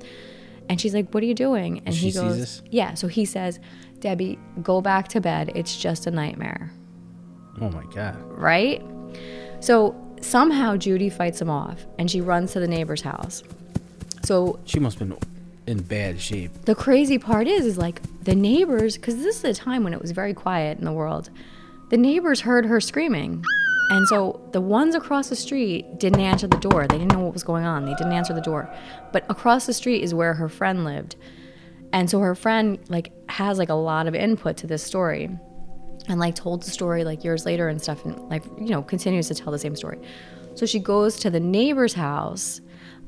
and 0.68 0.80
she's 0.80 0.94
like, 0.94 1.12
"What 1.12 1.23
are 1.23 1.26
you 1.26 1.35
doing?" 1.35 1.83
And 1.87 1.94
She 1.94 2.06
he 2.06 2.12
goes? 2.12 2.62
"Yeah." 2.71 2.94
So 2.94 3.06
he 3.09 3.25
says, 3.25 3.61
"Debbie, 4.00 4.38
go 4.62 4.80
back 4.80 5.09
to 5.09 5.21
bed. 5.21 5.52
It's 5.54 5.76
just 5.76 6.06
a 6.06 6.11
nightmare." 6.11 6.73
Oh 7.61 7.71
my 7.71 7.85
god. 7.94 8.16
Right? 8.26 8.83
So 9.61 9.94
somehow 10.21 10.76
Judy 10.76 11.09
fights 11.11 11.40
him 11.40 11.50
off, 11.50 11.87
and 11.99 12.11
she 12.11 12.21
runs 12.21 12.52
to 12.52 12.61
the 12.61 12.68
neighbor's 12.68 13.02
house. 13.02 13.42
So 14.25 14.59
She 14.64 14.80
must 14.80 14.99
have 14.99 15.09
been 15.09 15.18
in 15.66 15.83
bad 15.83 16.21
shape. 16.21 16.50
the 16.66 16.75
crazy 16.75 17.18
part 17.18 17.47
is 17.49 17.64
is 17.64 17.78
like 17.78 18.00
the 18.25 18.35
neighbors 18.35 18.97
because 18.97 19.16
this 19.16 19.38
is 19.38 19.44
a 19.44 19.54
time 19.54 19.83
when 19.85 19.94
it 19.94 20.00
was 20.00 20.11
very 20.11 20.35
quiet 20.35 20.78
in 20.78 20.85
the 20.85 20.92
world 20.92 21.30
the 21.88 21.97
neighbors 21.97 22.40
heard 22.42 22.66
her 22.66 22.83
screaming 22.83 23.42
and 23.91 24.09
so 24.09 24.41
the 24.53 24.61
ones 24.61 24.95
across 24.95 25.29
the 25.29 25.37
street 25.37 25.99
didn't 25.99 26.21
answer 26.21 26.47
the 26.47 26.59
door. 26.59 26.87
They 26.87 26.99
didn't 26.99 27.12
know 27.12 27.21
what 27.21 27.33
was 27.33 27.45
going 27.45 27.64
on. 27.64 27.85
They 27.85 27.95
didn't 27.95 28.12
answer 28.12 28.33
the 28.33 28.41
door. 28.41 28.73
But 29.12 29.25
across 29.29 29.67
the 29.67 29.75
street 29.75 30.03
is 30.03 30.14
where 30.14 30.35
her 30.35 30.49
friend 30.49 30.85
lived. 30.85 31.17
And 31.93 32.09
so 32.09 32.21
her 32.21 32.35
friend 32.35 32.79
like 32.88 33.12
has 33.29 33.59
like 33.59 33.69
a 33.69 33.75
lot 33.75 34.07
of 34.07 34.14
input 34.14 34.57
to 34.59 34.67
this 34.67 34.83
story 34.83 35.29
and 36.09 36.19
like 36.19 36.35
told 36.35 36.62
the 36.62 36.71
story 36.71 37.05
like 37.05 37.25
years 37.25 37.47
later 37.47 37.69
and 37.69 37.81
stuff 37.81 38.05
and 38.05 38.19
like 38.29 38.45
you 38.59 38.71
know 38.71 38.83
continues 38.83 39.29
to 39.29 39.35
tell 39.35 39.53
the 39.53 39.59
same 39.59 39.76
story. 39.76 39.99
So 40.55 40.67
she 40.67 40.79
goes 40.79 41.17
to 41.21 41.31
the 41.31 41.41
neighbor's 41.41 41.95
house 41.95 42.61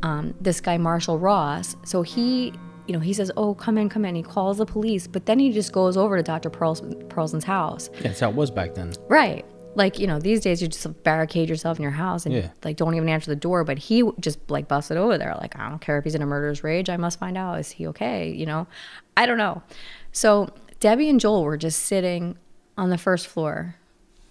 um, 0.02 0.34
this 0.40 0.60
guy 0.60 0.76
marshall 0.76 1.18
ross. 1.18 1.74
So 1.84 2.02
he 2.02 2.52
you 2.86 2.92
know 2.92 3.00
he 3.00 3.12
says 3.12 3.32
oh 3.36 3.54
come 3.54 3.78
in 3.78 3.88
come 3.88 4.04
in. 4.04 4.14
He 4.14 4.22
calls 4.22 4.58
the 4.58 4.66
police 4.66 5.06
but 5.06 5.26
then 5.26 5.38
he 5.38 5.52
just 5.52 5.72
goes 5.72 5.96
over 5.96 6.16
to 6.16 6.22
dr 6.22 6.50
Perls- 6.50 7.08
perlson's 7.08 7.44
house. 7.44 7.88
Yeah, 7.94 8.02
that's 8.02 8.20
how 8.20 8.30
it 8.30 8.36
was 8.36 8.50
back 8.50 8.74
then. 8.74 8.92
right 9.08 9.44
like 9.76 9.98
you 10.00 10.06
know 10.06 10.18
these 10.18 10.40
days 10.40 10.60
you 10.60 10.66
just 10.68 11.02
barricade 11.04 11.48
yourself 11.48 11.78
in 11.78 11.82
your 11.82 11.92
house 11.92 12.26
and 12.26 12.34
Yeah. 12.34 12.48
like 12.64 12.76
don't 12.76 12.94
even 12.94 13.08
answer 13.08 13.30
the 13.30 13.36
door 13.36 13.62
but 13.62 13.78
he 13.78 14.02
just 14.18 14.38
like 14.50 14.66
busted 14.68 14.96
over 14.96 15.16
there 15.18 15.36
like 15.40 15.56
i 15.58 15.68
don't 15.68 15.80
care 15.80 15.98
if 15.98 16.04
he's 16.04 16.14
in 16.16 16.22
a 16.22 16.26
murderous 16.26 16.64
rage 16.64 16.88
i 16.90 16.96
must 16.96 17.18
find 17.18 17.36
out 17.36 17.58
is 17.60 17.70
he 17.70 17.86
okay 17.88 18.30
you 18.32 18.46
know 18.46 18.66
i 19.16 19.26
don't 19.26 19.38
know 19.38 19.62
so 20.12 20.48
debbie 20.80 21.08
and 21.08 21.20
joel 21.20 21.44
were 21.44 21.56
just 21.56 21.84
sitting 21.84 22.36
on 22.76 22.90
the 22.90 22.98
first 22.98 23.26
floor 23.26 23.76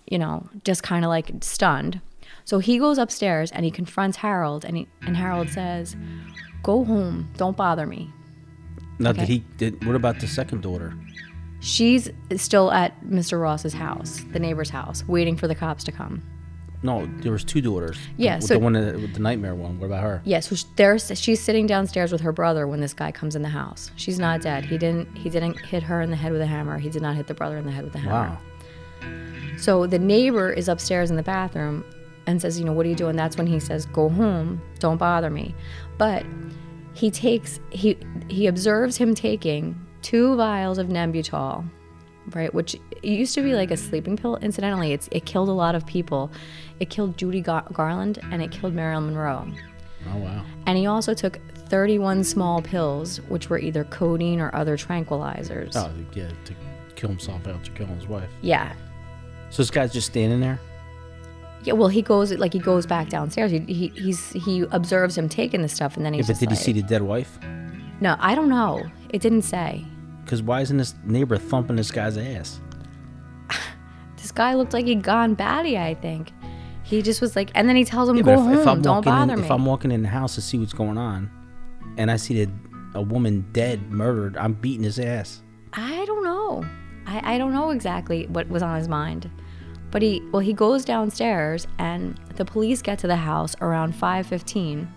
you 0.10 0.18
know 0.18 0.50
just 0.64 0.84
kind 0.84 1.06
of 1.06 1.10
like 1.10 1.32
stunned 1.42 2.02
so 2.44 2.60
he 2.60 2.78
goes 2.80 2.98
upstairs 2.98 3.52
and 3.52 3.64
he 3.66 3.72
confronts 3.72 4.18
harold 4.18 4.66
and 4.66 4.75
he 4.78 4.88
and 5.06 5.16
harold 5.18 5.50
says 5.50 5.96
go 6.64 6.84
home 6.84 7.30
don't 7.38 7.56
bother 7.56 7.86
me 7.86 8.10
Now, 8.98 9.10
Okay. 9.12 9.20
did 9.22 9.30
he? 9.30 9.44
Did 9.58 9.86
what 9.86 9.96
about 9.96 10.20
the 10.20 10.28
second 10.28 10.62
daughter? 10.64 10.94
She's 11.65 12.10
still 12.36 12.72
at 12.72 12.91
mr 13.03 13.41
ross's 13.41 13.74
house 13.74 14.24
the 14.31 14.39
neighbor's 14.39 14.69
house 14.69 15.03
waiting 15.07 15.36
for 15.36 15.48
the 15.48 15.55
cops 15.55 15.84
to 15.84 15.91
come 15.91 16.22
No, 16.84 17.07
there 17.24 17.31
was 17.31 17.43
two 17.43 17.62
daughters. 17.62 17.98
Yeah, 18.17 18.38
the, 18.38 18.48
so- 18.48 18.53
the 18.53 18.60
one 18.60 18.74
that, 18.74 18.93
with 18.95 19.13
the 19.15 19.19
nightmare 19.19 19.55
one. 19.55 19.79
What 19.79 19.88
about 19.88 20.03
her? 20.03 20.22
Yeah, 20.24 20.41
so 20.41 20.55
there's 20.75 21.12
she's 21.19 21.41
sitting 21.41 21.65
downstairs 21.65 22.12
with 22.12 22.22
her 22.22 22.31
brother 22.31 22.67
when 22.67 22.79
this 22.79 22.93
guy 22.93 23.12
comes 23.12 23.36
in 23.36 23.41
the 23.41 23.50
house. 23.50 23.89
She's 23.95 24.19
not 24.19 24.41
dead. 24.41 24.65
He 24.65 24.77
didn't 24.77 25.07
he 25.17 25.29
didn't 25.31 25.57
hit 25.65 25.81
her 25.84 26.01
in 26.01 26.10
the 26.12 26.15
head 26.15 26.31
with 26.31 26.41
a 26.41 26.45
hammer. 26.45 26.77
He 26.77 26.89
did 26.89 27.01
not 27.01 27.15
hit 27.15 27.25
the 27.25 27.34
brother 27.34 27.57
in 27.57 27.65
the 27.65 27.72
head 27.72 27.86
with 27.86 27.95
a 27.95 28.00
hammer. 28.00 28.38
Wow. 29.01 29.57
So 29.57 29.88
the 29.88 29.98
neighbor 30.00 30.51
is 30.51 30.67
upstairs 30.67 31.10
in 31.10 31.15
the 31.15 31.24
bathroom 31.24 31.84
and 32.27 32.39
says, 32.41 32.60
you 32.60 32.65
know, 32.65 32.74
what 32.74 32.86
are 32.86 32.89
you 32.89 32.95
doing? 32.95 33.15
That's 33.15 33.38
when 33.38 33.48
he 33.48 33.60
says, 33.60 33.86
go 33.88 34.10
home, 34.10 34.62
don't 34.79 34.98
bother 34.98 35.29
me. 35.31 35.55
But 35.98 36.24
he 36.93 37.10
takes 37.10 37.60
he 37.72 37.98
he 38.27 38.45
observes 38.48 38.98
him 38.98 39.15
taking 39.15 39.75
two 40.05 40.35
vials 40.35 40.77
of 40.77 40.88
Nembutal, 40.88 41.67
right? 42.35 42.53
Which 42.53 42.75
it 42.75 43.03
used 43.03 43.33
to 43.33 43.41
be 43.41 43.55
like 43.55 43.71
a 43.71 43.77
sleeping 43.77 44.15
pill. 44.15 44.35
Incidentally, 44.38 44.93
it's 44.93 45.09
it 45.12 45.25
killed 45.25 45.50
a 45.50 45.53
lot 45.53 45.74
of 45.74 45.85
people. 45.88 46.31
It 46.79 46.91
killed 46.91 47.17
Judy 47.17 47.41
Gar- 47.41 47.65
Garland 47.74 48.19
and 48.31 48.41
it 48.41 48.51
killed 48.51 48.75
Marilyn 48.75 49.07
Monroe. 49.07 49.47
Oh 50.13 50.17
wow. 50.17 50.45
And 50.67 50.77
he 50.77 50.85
also 50.85 51.15
took 51.15 51.39
31 51.69 52.24
small 52.24 52.62
pills, 52.62 53.17
which 53.29 53.50
were 53.50 53.57
either 53.57 53.83
codeine 53.85 54.39
or 54.39 54.55
other 54.55 54.77
tranquilizers. 54.77 55.75
Oh 55.75 55.91
yeah, 56.13 56.29
to 56.45 56.53
kill 56.95 57.09
himself 57.09 57.47
after 57.47 57.71
killing 57.71 57.95
his 57.95 58.07
wife. 58.07 58.29
Yeah. 58.43 58.74
So 59.50 59.63
this 59.63 59.71
guy's 59.71 59.91
just 59.91 60.07
standing 60.07 60.39
there. 60.39 60.59
Yeah, 61.63 61.74
well, 61.74 61.88
he 61.88 62.03
goes 62.03 62.31
like 62.33 62.53
he 62.53 62.59
goes 62.59 62.85
back 62.85 63.09
downstairs. 63.09 63.50
He, 63.50 63.59
he 63.62 63.88
he's 63.88 64.29
he 64.33 64.65
observes 64.69 65.17
him 65.17 65.27
taking 65.27 65.63
the 65.63 65.69
stuff, 65.69 65.97
and 65.97 66.05
then 66.05 66.13
Yeah, 66.13 66.21
but 66.27 66.38
did 66.38 66.51
he 66.51 66.55
see 66.55 66.74
the 66.74 66.83
dead 66.83 67.01
wife? 67.01 67.39
No, 68.01 68.15
I 68.19 68.35
don't 68.35 68.50
know. 68.50 68.83
It 69.09 69.21
didn't 69.21 69.43
say. 69.43 69.83
Because 70.25 70.41
why 70.41 70.62
isn't 70.62 70.77
this 70.77 70.96
neighbor 71.05 71.38
thumping 71.38 71.75
this 71.77 71.91
guy's 71.91 72.17
ass? 72.17 72.60
This 74.17 74.32
guy 74.32 74.55
looked 74.55 74.74
like 74.74 74.86
he'd 74.86 75.03
gone 75.03 75.36
batty. 75.36 75.77
I 75.77 75.94
think 75.94 76.32
he 76.82 77.03
just 77.03 77.22
was 77.22 77.36
like, 77.36 77.51
and 77.53 77.70
then 77.70 77.75
he 77.75 77.86
tells 77.86 78.10
him, 78.10 78.17
Yeah, 78.17 78.24
"Go 78.24 78.36
but 78.36 78.39
if, 78.39 78.39
home, 78.39 78.53
if 78.60 78.67
I'm 78.67 78.82
don't 78.82 78.96
walking 78.96 79.12
bother 79.12 79.34
in, 79.34 79.39
me." 79.39 79.46
if 79.46 79.51
I'm 79.51 79.65
walking 79.65 79.91
in 79.91 80.01
the 80.01 80.10
house 80.10 80.34
to 80.36 80.41
see 80.41 80.58
what's 80.58 80.74
going 80.74 80.98
on, 80.98 81.29
and 81.98 82.10
I 82.10 82.15
see 82.15 82.44
the, 82.44 82.51
a 82.96 83.01
woman 83.03 83.46
dead, 83.53 83.91
murdered, 83.91 84.36
I'm 84.38 84.53
beating 84.53 84.84
his 84.84 85.00
ass. 85.00 85.44
I 85.74 86.05
don't 86.05 86.24
know. 86.24 86.65
I, 87.05 87.36
I 87.36 87.38
don't 87.38 87.53
know 87.53 87.70
exactly 87.70 88.25
what 88.27 88.48
was 88.50 88.63
on 88.63 88.77
his 88.77 88.88
mind. 88.88 89.29
But 89.91 90.01
he 90.01 90.22
well 90.32 90.41
he 90.41 90.53
goes 90.53 90.84
downstairs 90.84 91.67
and 91.77 92.20
the 92.36 92.46
police 92.46 92.82
get 92.82 93.00
to 93.00 93.08
the 93.08 93.15
house 93.15 93.55
around 93.62 93.94
5:15. 93.94 94.88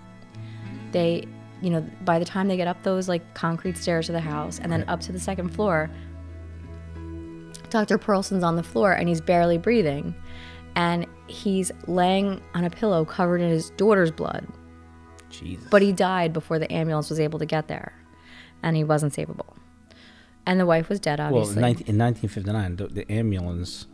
They 0.92 1.26
you 1.60 1.70
know 1.70 1.80
by 2.04 2.18
the 2.18 2.24
time 2.24 2.48
they 2.48 2.56
get 2.56 2.68
up 2.68 2.82
those 2.82 3.08
like 3.08 3.34
concrete 3.34 3.76
stairs 3.76 4.06
to 4.06 4.12
the 4.12 4.20
house 4.20 4.58
and 4.60 4.70
then 4.70 4.80
Right. 4.80 4.88
up 4.90 5.00
to 5.00 5.12
the 5.12 5.20
second 5.20 5.48
floor 5.50 5.90
Dr. 7.70 7.98
Perlson's 7.98 8.42
on 8.42 8.56
the 8.56 8.62
floor 8.62 8.92
and 8.92 9.08
he's 9.08 9.20
barely 9.20 9.58
breathing 9.58 10.14
and 10.74 11.06
he's 11.26 11.70
laying 11.86 12.40
on 12.54 12.64
a 12.64 12.70
pillow 12.70 13.04
covered 13.04 13.40
in 13.40 13.50
his 13.50 13.70
daughter's 13.70 14.10
blood. 14.10 14.46
Jesus. 15.28 15.66
But 15.70 15.82
he 15.82 15.92
died 15.92 16.32
before 16.32 16.58
the 16.58 16.72
ambulance 16.72 17.10
was 17.10 17.20
able 17.20 17.38
to 17.38 17.46
get 17.46 17.68
there 17.68 17.92
and 18.62 18.74
he 18.76 18.84
wasn't 18.84 19.12
savable. 19.12 19.54
And 20.46 20.58
the 20.58 20.64
wife 20.64 20.88
was 20.88 20.98
dead 20.98 21.18
well, 21.18 21.28
obviously. 21.28 21.56
in, 21.56 21.60
19, 21.60 21.86
in 21.88 21.98
1959, 21.98 22.76
the, 22.76 22.86
the 22.86 23.12
ambulance, 23.12 23.86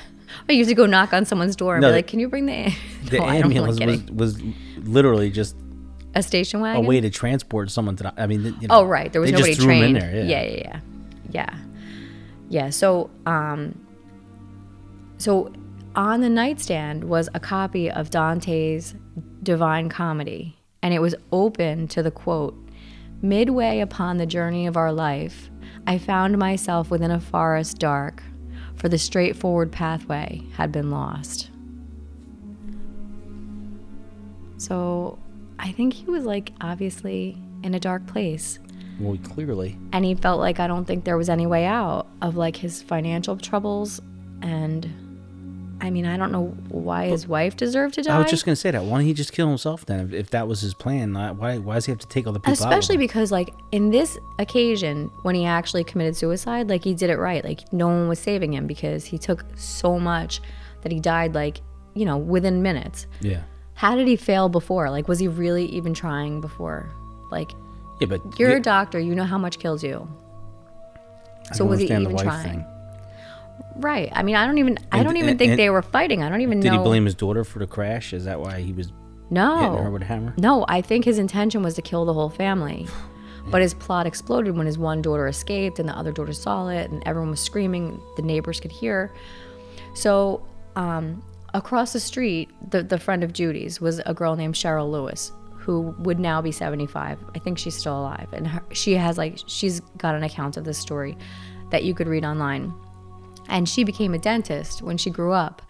I 0.48 0.52
used 0.52 0.68
to 0.68 0.74
go 0.74 0.84
knock 0.84 1.14
on 1.14 1.24
someone's 1.24 1.56
door 1.56 1.76
and 1.76 1.82
No, 1.82 1.88
be 1.88 1.92
like, 1.92 2.06
"Can 2.06 2.18
you 2.20 2.28
bring 2.28 2.44
the 2.44 2.52
am-" 2.52 2.72
the 3.04 3.16
No, 3.18 3.24
don't 3.24 3.34
ambulance 3.34 3.80
was, 3.80 4.02
was 4.10 4.42
literally 4.76 5.30
just 5.30 5.56
a 6.14 6.22
station 6.22 6.60
wagon, 6.60 6.84
a 6.84 6.88
way 6.88 7.00
to 7.00 7.10
transport 7.10 7.70
someone 7.70 7.96
to. 7.96 8.04
The, 8.04 8.14
I 8.20 8.26
mean, 8.26 8.44
you 8.60 8.68
know, 8.68 8.80
oh, 8.80 8.84
right. 8.84 9.12
There 9.12 9.20
was 9.20 9.32
nobody 9.32 9.52
just 9.52 9.62
threw 9.62 9.72
him 9.72 9.78
trained. 9.80 9.96
in 9.96 10.02
there. 10.02 10.24
Yeah. 10.24 10.42
yeah, 10.42 10.42
yeah, 10.42 10.62
yeah, 10.64 10.80
yeah, 11.30 11.58
yeah. 12.48 12.70
So, 12.70 13.10
um, 13.26 13.78
so 15.18 15.52
on 15.94 16.20
the 16.20 16.28
nightstand 16.28 17.04
was 17.04 17.28
a 17.34 17.40
copy 17.40 17.90
of 17.90 18.10
Dante's 18.10 18.94
Divine 19.42 19.88
Comedy, 19.88 20.56
and 20.82 20.92
it 20.92 21.00
was 21.00 21.14
open 21.32 21.88
to 21.88 22.02
the 22.02 22.10
quote: 22.10 22.54
"Midway 23.20 23.80
upon 23.80 24.18
the 24.18 24.26
journey 24.26 24.66
of 24.66 24.76
our 24.76 24.92
life, 24.92 25.50
I 25.86 25.98
found 25.98 26.38
myself 26.38 26.90
within 26.90 27.10
a 27.10 27.20
forest 27.20 27.78
dark." 27.78 28.22
For 28.74 28.88
the 28.88 28.98
straightforward 28.98 29.70
pathway 29.70 30.42
had 30.56 30.72
been 30.72 30.90
lost. 30.90 31.50
So 34.56 35.18
I 35.62 35.72
think 35.72 35.92
he 35.94 36.04
was 36.06 36.24
like 36.24 36.52
obviously 36.60 37.36
in 37.62 37.74
a 37.74 37.80
dark 37.80 38.06
place. 38.06 38.58
Well, 39.00 39.16
clearly. 39.18 39.78
And 39.92 40.04
he 40.04 40.14
felt 40.14 40.40
like 40.40 40.60
I 40.60 40.66
don't 40.66 40.84
think 40.84 41.04
there 41.04 41.16
was 41.16 41.28
any 41.30 41.46
way 41.46 41.64
out 41.64 42.06
of 42.20 42.36
like 42.36 42.56
his 42.56 42.82
financial 42.82 43.36
troubles. 43.36 44.00
And 44.42 45.78
I 45.80 45.90
mean, 45.90 46.06
I 46.06 46.16
don't 46.16 46.30
know 46.30 46.46
why 46.68 47.06
his 47.06 47.26
wife 47.26 47.56
deserved 47.56 47.94
to 47.94 48.02
die. 48.02 48.14
I 48.14 48.18
was 48.18 48.30
just 48.30 48.44
gonna 48.44 48.56
say 48.56 48.70
that. 48.70 48.84
Why 48.84 48.98
don't 48.98 49.06
he 49.06 49.14
just 49.14 49.32
kill 49.32 49.48
himself 49.48 49.86
then? 49.86 50.00
If, 50.06 50.12
if 50.12 50.30
that 50.30 50.46
was 50.46 50.60
his 50.60 50.74
plan, 50.74 51.14
why 51.14 51.58
why 51.58 51.74
does 51.74 51.86
he 51.86 51.92
have 51.92 51.98
to 52.00 52.08
take 52.08 52.26
other 52.26 52.38
people 52.38 52.52
out? 52.52 52.58
with 52.58 52.60
Especially 52.60 52.96
because, 52.96 53.32
like, 53.32 53.52
in 53.72 53.90
this 53.90 54.18
occasion, 54.38 55.10
when 55.22 55.34
he 55.34 55.44
actually 55.44 55.82
committed 55.84 56.16
suicide, 56.16 56.68
like, 56.68 56.84
he 56.84 56.94
did 56.94 57.10
it 57.10 57.16
right. 57.18 57.44
Like, 57.44 57.72
no 57.72 57.88
one 57.88 58.08
was 58.08 58.20
saving 58.20 58.52
him 58.52 58.66
because 58.66 59.04
he 59.04 59.18
took 59.18 59.44
so 59.56 59.98
much 59.98 60.40
that 60.82 60.92
he 60.92 61.00
died, 61.00 61.34
like, 61.34 61.60
you 61.94 62.04
know, 62.04 62.16
within 62.16 62.62
minutes. 62.62 63.06
yeah, 63.20 63.42
How 63.82 63.96
did 63.96 64.06
he 64.06 64.14
fail 64.14 64.48
before? 64.48 64.90
Like, 64.90 65.08
was 65.08 65.18
he 65.18 65.26
really 65.26 65.66
even 65.66 65.92
trying 65.92 66.40
before? 66.40 66.88
Like, 67.32 67.50
yeah, 68.00 68.06
but 68.06 68.38
You're 68.38 68.50
yeah, 68.50 68.56
a 68.58 68.60
doctor. 68.60 69.00
You 69.00 69.12
know 69.16 69.24
how 69.24 69.38
much 69.38 69.58
kills 69.58 69.82
you. 69.82 70.06
I 71.50 71.54
So 71.56 71.64
was 71.64 71.80
he 71.80 71.86
even 71.86 72.16
trying? 72.16 72.44
thing. 72.48 72.64
Right. 73.74 74.08
I 74.14 74.22
mean, 74.22 74.36
I 74.36 74.46
don't 74.46 74.58
even. 74.58 74.78
I 74.92 74.98
And- 74.98 75.06
don't 75.08 75.16
even 75.16 75.30
and- 75.30 75.38
think 75.40 75.50
and- 75.50 75.58
they 75.58 75.68
were 75.68 75.82
fighting. 75.82 76.22
I 76.22 76.28
don't 76.28 76.42
even 76.42 76.60
Did 76.60 76.68
know. 76.68 76.74
Did 76.78 76.78
he 76.78 76.84
blame 76.84 77.04
his 77.06 77.16
daughter 77.16 77.42
for 77.42 77.58
the 77.58 77.66
crash? 77.66 78.12
Is 78.12 78.24
that 78.24 78.38
why 78.40 78.60
he 78.60 78.72
was 78.72 78.86
hitting 78.86 79.36
her 79.36 79.84
No. 79.84 79.90
with 79.90 80.02
a 80.02 80.04
hammer? 80.04 80.32
No. 80.38 80.64
I 80.68 80.80
think 80.80 81.04
his 81.04 81.18
intention 81.18 81.64
was 81.64 81.74
to 81.74 81.82
kill 81.82 82.04
the 82.04 82.12
whole 82.14 82.30
family, 82.30 82.86
but 83.50 83.62
his 83.62 83.74
plot 83.74 84.06
exploded 84.06 84.56
when 84.56 84.66
his 84.68 84.78
one 84.78 85.02
daughter 85.02 85.26
escaped 85.26 85.80
and 85.80 85.88
the 85.88 85.98
other 85.98 86.12
daughter 86.12 86.32
saw 86.32 86.68
it, 86.68 86.88
and 86.92 87.02
everyone 87.04 87.30
was 87.30 87.40
screaming. 87.40 88.00
The 88.14 88.22
neighbors 88.22 88.60
could 88.60 88.70
hear. 88.70 89.10
So, 89.94 90.40
um, 90.76 91.20
across 91.54 91.92
the 91.92 92.00
street, 92.00 92.50
the 92.70 92.82
the 92.82 92.98
friend 92.98 93.22
of 93.24 93.32
Judy's 93.32 93.80
was 93.80 94.00
a 94.06 94.14
girl 94.14 94.36
named 94.36 94.54
Cheryl 94.54 94.90
Lewis, 94.90 95.32
who 95.56 95.94
would 95.98 96.18
now 96.18 96.40
be 96.42 96.52
75. 96.52 97.18
I 97.34 97.38
think 97.38 97.58
she's 97.58 97.76
still 97.76 97.98
alive. 98.00 98.28
And 98.32 98.46
her, 98.48 98.62
she 98.72 98.94
has 98.94 99.18
like, 99.18 99.38
she's 99.46 99.80
got 99.98 100.14
an 100.14 100.22
account 100.22 100.56
of 100.56 100.64
this 100.64 100.78
story 100.78 101.16
that 101.70 101.84
you 101.84 101.94
could 101.94 102.08
read 102.08 102.24
online. 102.24 102.72
And 103.48 103.68
she 103.68 103.84
became 103.84 104.14
a 104.14 104.18
dentist 104.18 104.82
when 104.82 104.96
she 104.98 105.10
grew 105.10 105.32
up. 105.32 105.62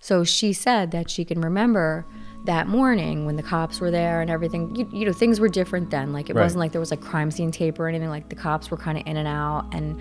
So 0.00 0.24
she 0.24 0.52
said 0.52 0.90
that 0.90 1.08
she 1.10 1.24
can 1.24 1.40
remember 1.40 2.04
that 2.44 2.68
morning 2.68 3.24
when 3.24 3.36
the 3.36 3.42
cops 3.42 3.80
were 3.80 3.90
there 3.90 4.20
and 4.20 4.30
everything. 4.30 4.74
You, 4.76 4.88
you 4.92 5.06
know, 5.06 5.12
things 5.12 5.40
were 5.40 5.48
different 5.48 5.90
then. 5.90 6.12
Like 6.12 6.28
it 6.28 6.36
Right. 6.36 6.42
wasn't 6.42 6.60
like 6.60 6.72
there 6.72 6.80
was 6.80 6.90
like 6.90 7.00
crime 7.00 7.30
scene 7.30 7.50
tape 7.50 7.78
or 7.78 7.88
anything. 7.88 8.10
Like 8.10 8.28
the 8.28 8.34
cops 8.36 8.70
were 8.70 8.76
kind 8.76 8.98
of 8.98 9.06
in 9.06 9.16
and 9.16 9.26
out. 9.28 9.66
And 9.74 9.98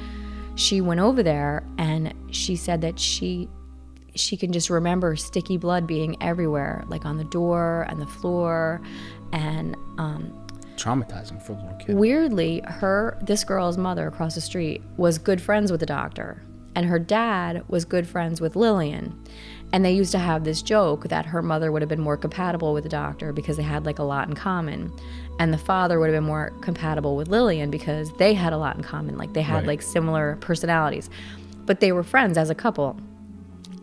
she 0.56 0.82
went 0.82 1.00
over 1.00 1.24
there 1.24 1.64
and 1.78 2.14
she 2.32 2.56
said 2.58 2.82
that 2.82 3.00
she 3.00 3.48
she 4.16 4.38
can 4.38 4.52
just 4.52 4.70
remember 4.70 5.16
sticky 5.16 5.58
blood 5.58 5.88
being 5.88 6.16
everywhere, 6.22 6.84
like 6.88 7.06
on 7.06 7.18
the 7.18 7.24
door 7.26 7.86
and 7.90 8.02
the 8.02 8.08
floor. 8.08 8.82
And 9.32 9.76
um, 9.98 10.34
Traumatizing 10.76 11.42
for 11.42 11.54
a 11.54 11.56
little 11.56 11.78
kid. 11.80 11.96
weirdly, 11.96 12.62
her 12.66 13.18
this 13.24 13.44
girl's 13.44 13.78
mother 13.78 14.08
across 14.08 14.36
the 14.36 14.42
street 14.42 14.82
was 14.98 15.18
good 15.18 15.42
friends 15.42 15.72
with 15.72 15.80
the 15.80 15.86
doctor, 15.86 16.44
and 16.76 16.86
her 16.86 17.00
dad 17.00 17.64
was 17.68 17.86
good 17.86 18.08
friends 18.08 18.42
with 18.42 18.56
Lillian. 18.56 19.20
And 19.72 19.84
they 19.84 19.94
used 19.94 20.12
to 20.12 20.20
have 20.20 20.44
this 20.44 20.62
joke 20.62 21.06
that 21.10 21.26
her 21.26 21.42
mother 21.42 21.72
would 21.72 21.82
have 21.82 21.90
been 21.90 22.00
more 22.00 22.16
compatible 22.18 22.74
with 22.76 22.84
the 22.84 22.90
doctor 22.92 23.34
because 23.34 23.58
they 23.58 23.64
had 23.64 23.88
like 23.88 23.98
a 23.98 24.04
lot 24.04 24.28
in 24.28 24.36
common. 24.36 24.92
And 25.40 25.52
the 25.52 25.58
father 25.58 26.00
would 26.00 26.12
have 26.12 26.16
been 26.16 26.28
more 26.28 26.52
compatible 26.62 27.16
with 27.16 27.28
Lillian 27.28 27.72
because 27.72 28.12
they 28.18 28.36
had 28.36 28.54
a 28.54 28.58
lot 28.58 28.76
in 28.76 28.84
common. 28.84 29.18
Like 29.18 29.34
they 29.34 29.42
had 29.42 29.56
Right. 29.62 29.66
like 29.68 29.82
similar 29.82 30.38
personalities. 30.42 31.10
But 31.66 31.80
they 31.80 31.92
were 31.92 32.04
friends 32.04 32.38
as 32.38 32.52
a 32.52 32.56
couple. 32.56 32.96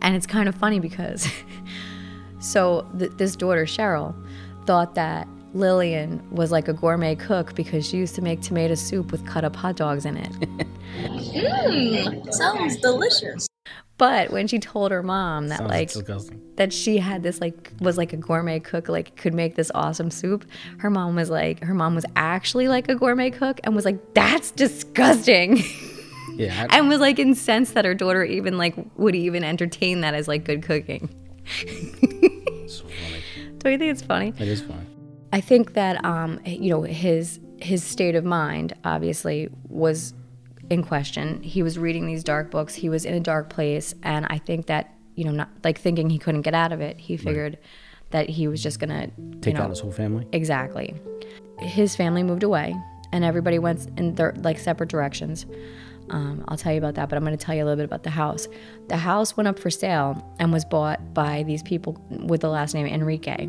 And 0.01 0.15
it's 0.15 0.25
kind 0.27 0.49
of 0.49 0.55
funny 0.55 0.79
because 0.79 1.27
so 2.39 2.87
th- 2.97 3.11
this 3.17 3.35
daughter 3.35 3.65
Cheryl 3.65 4.15
thought 4.65 4.95
that 4.95 5.27
Lillian 5.53 6.23
was 6.31 6.51
like 6.51 6.67
a 6.67 6.73
gourmet 6.73 7.15
cook 7.15 7.55
because 7.55 7.87
she 7.87 7.97
used 7.97 8.15
to 8.15 8.21
make 8.21 8.41
tomato 8.41 8.73
soup 8.75 9.11
with 9.11 9.25
cut 9.25 9.43
up 9.43 9.55
hot 9.55 9.75
dogs 9.75 10.05
in 10.05 10.17
it. 10.17 10.31
Mmm, 11.01 12.33
sounds 12.33 12.77
delicious. 12.77 13.47
but 13.97 14.31
when 14.31 14.47
she 14.47 14.59
told 14.59 14.91
her 14.91 15.03
mom 15.03 15.47
that 15.49 15.59
Sounds 15.59 15.69
like 15.69 15.87
disgusting. 15.91 16.41
that 16.55 16.73
she 16.73 16.97
had 16.97 17.21
this 17.23 17.39
like 17.41 17.71
was 17.79 17.97
like 17.97 18.13
a 18.13 18.17
gourmet 18.17 18.59
cook 18.59 18.89
like 18.89 19.15
could 19.15 19.33
make 19.33 19.55
this 19.55 19.71
awesome 19.75 20.09
soup, 20.11 20.45
her 20.79 20.89
mom 20.89 21.15
was 21.15 21.29
like 21.29 21.63
her 21.63 21.73
mom 21.73 21.95
was 21.95 22.05
actually 22.15 22.67
like 22.67 22.89
a 22.89 22.95
gourmet 22.95 23.29
cook 23.29 23.59
and 23.63 23.75
was 23.75 23.85
like 23.85 24.13
that's 24.13 24.51
disgusting. 24.51 25.63
Yeah. 26.41 26.67
I, 26.69 26.77
and 26.77 26.89
was 26.89 26.99
like 26.99 27.19
incensed 27.19 27.75
that 27.75 27.85
her 27.85 27.93
daughter 27.93 28.23
even 28.23 28.57
like 28.57 28.75
would 28.97 29.15
even 29.15 29.43
entertain 29.43 30.01
that 30.01 30.13
as 30.13 30.27
like 30.27 30.43
good 30.43 30.63
cooking. 30.63 31.09
so 32.67 32.85
funny. 32.85 33.23
Don't 33.59 33.71
you 33.71 33.77
think 33.77 33.91
it's 33.91 34.01
funny? 34.01 34.33
It 34.39 34.47
is 34.47 34.61
funny. 34.61 34.85
I 35.33 35.39
think 35.39 35.73
that 35.73 36.03
um, 36.03 36.39
you 36.45 36.69
know 36.69 36.81
his 36.81 37.39
his 37.61 37.83
state 37.83 38.15
of 38.15 38.25
mind 38.25 38.73
obviously 38.83 39.49
was 39.69 40.13
in 40.69 40.83
question. 40.83 41.43
He 41.43 41.61
was 41.61 41.77
reading 41.77 42.07
these 42.07 42.23
dark 42.23 42.49
books. 42.49 42.73
He 42.73 42.89
was 42.89 43.05
in 43.05 43.13
a 43.13 43.19
dark 43.19 43.49
place, 43.49 43.93
and 44.01 44.25
I 44.29 44.39
think 44.39 44.65
that 44.65 44.93
you 45.15 45.25
know, 45.25 45.31
not 45.31 45.49
like 45.63 45.79
thinking 45.79 46.09
he 46.09 46.17
couldn't 46.17 46.41
get 46.41 46.55
out 46.55 46.71
of 46.71 46.81
it. 46.81 46.97
He 46.97 47.17
figured 47.17 47.59
that 48.09 48.29
he 48.29 48.47
was 48.47 48.63
just 48.63 48.79
gonna 48.79 49.07
Take 49.41 49.53
you 49.53 49.59
know, 49.59 49.65
out 49.65 49.69
his 49.69 49.79
whole 49.79 49.91
family. 49.91 50.27
Exactly. 50.31 50.95
His 51.59 51.95
family 51.95 52.23
moved 52.23 52.43
away, 52.43 52.75
and 53.11 53.23
everybody 53.23 53.59
went 53.59 53.87
in 53.99 54.15
their 54.15 54.33
like 54.37 54.57
separate 54.57 54.89
directions. 54.89 55.45
Um, 56.11 56.43
I'll 56.47 56.57
tell 56.57 56.73
you 56.73 56.77
about 56.77 56.95
that, 56.95 57.09
but 57.09 57.15
I'm 57.17 57.23
going 57.23 57.37
to 57.37 57.43
tell 57.43 57.55
you 57.55 57.63
a 57.63 57.65
little 57.65 57.77
bit 57.77 57.85
about 57.85 58.03
the 58.03 58.09
house. 58.09 58.47
The 58.89 58.97
house 58.97 59.35
went 59.37 59.47
up 59.47 59.57
for 59.57 59.69
sale 59.69 60.35
and 60.39 60.51
was 60.51 60.65
bought 60.65 61.13
by 61.13 61.43
these 61.43 61.63
people 61.63 62.03
with 62.09 62.41
the 62.41 62.49
last 62.49 62.73
name 62.73 62.85
Enrique, 62.85 63.47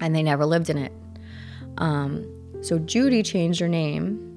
and 0.00 0.14
they 0.14 0.22
never 0.22 0.44
lived 0.44 0.70
in 0.70 0.78
it. 0.78 0.92
Um, 1.78 2.26
so 2.62 2.78
Judy 2.78 3.22
changed 3.22 3.60
her 3.60 3.68
name 3.68 4.32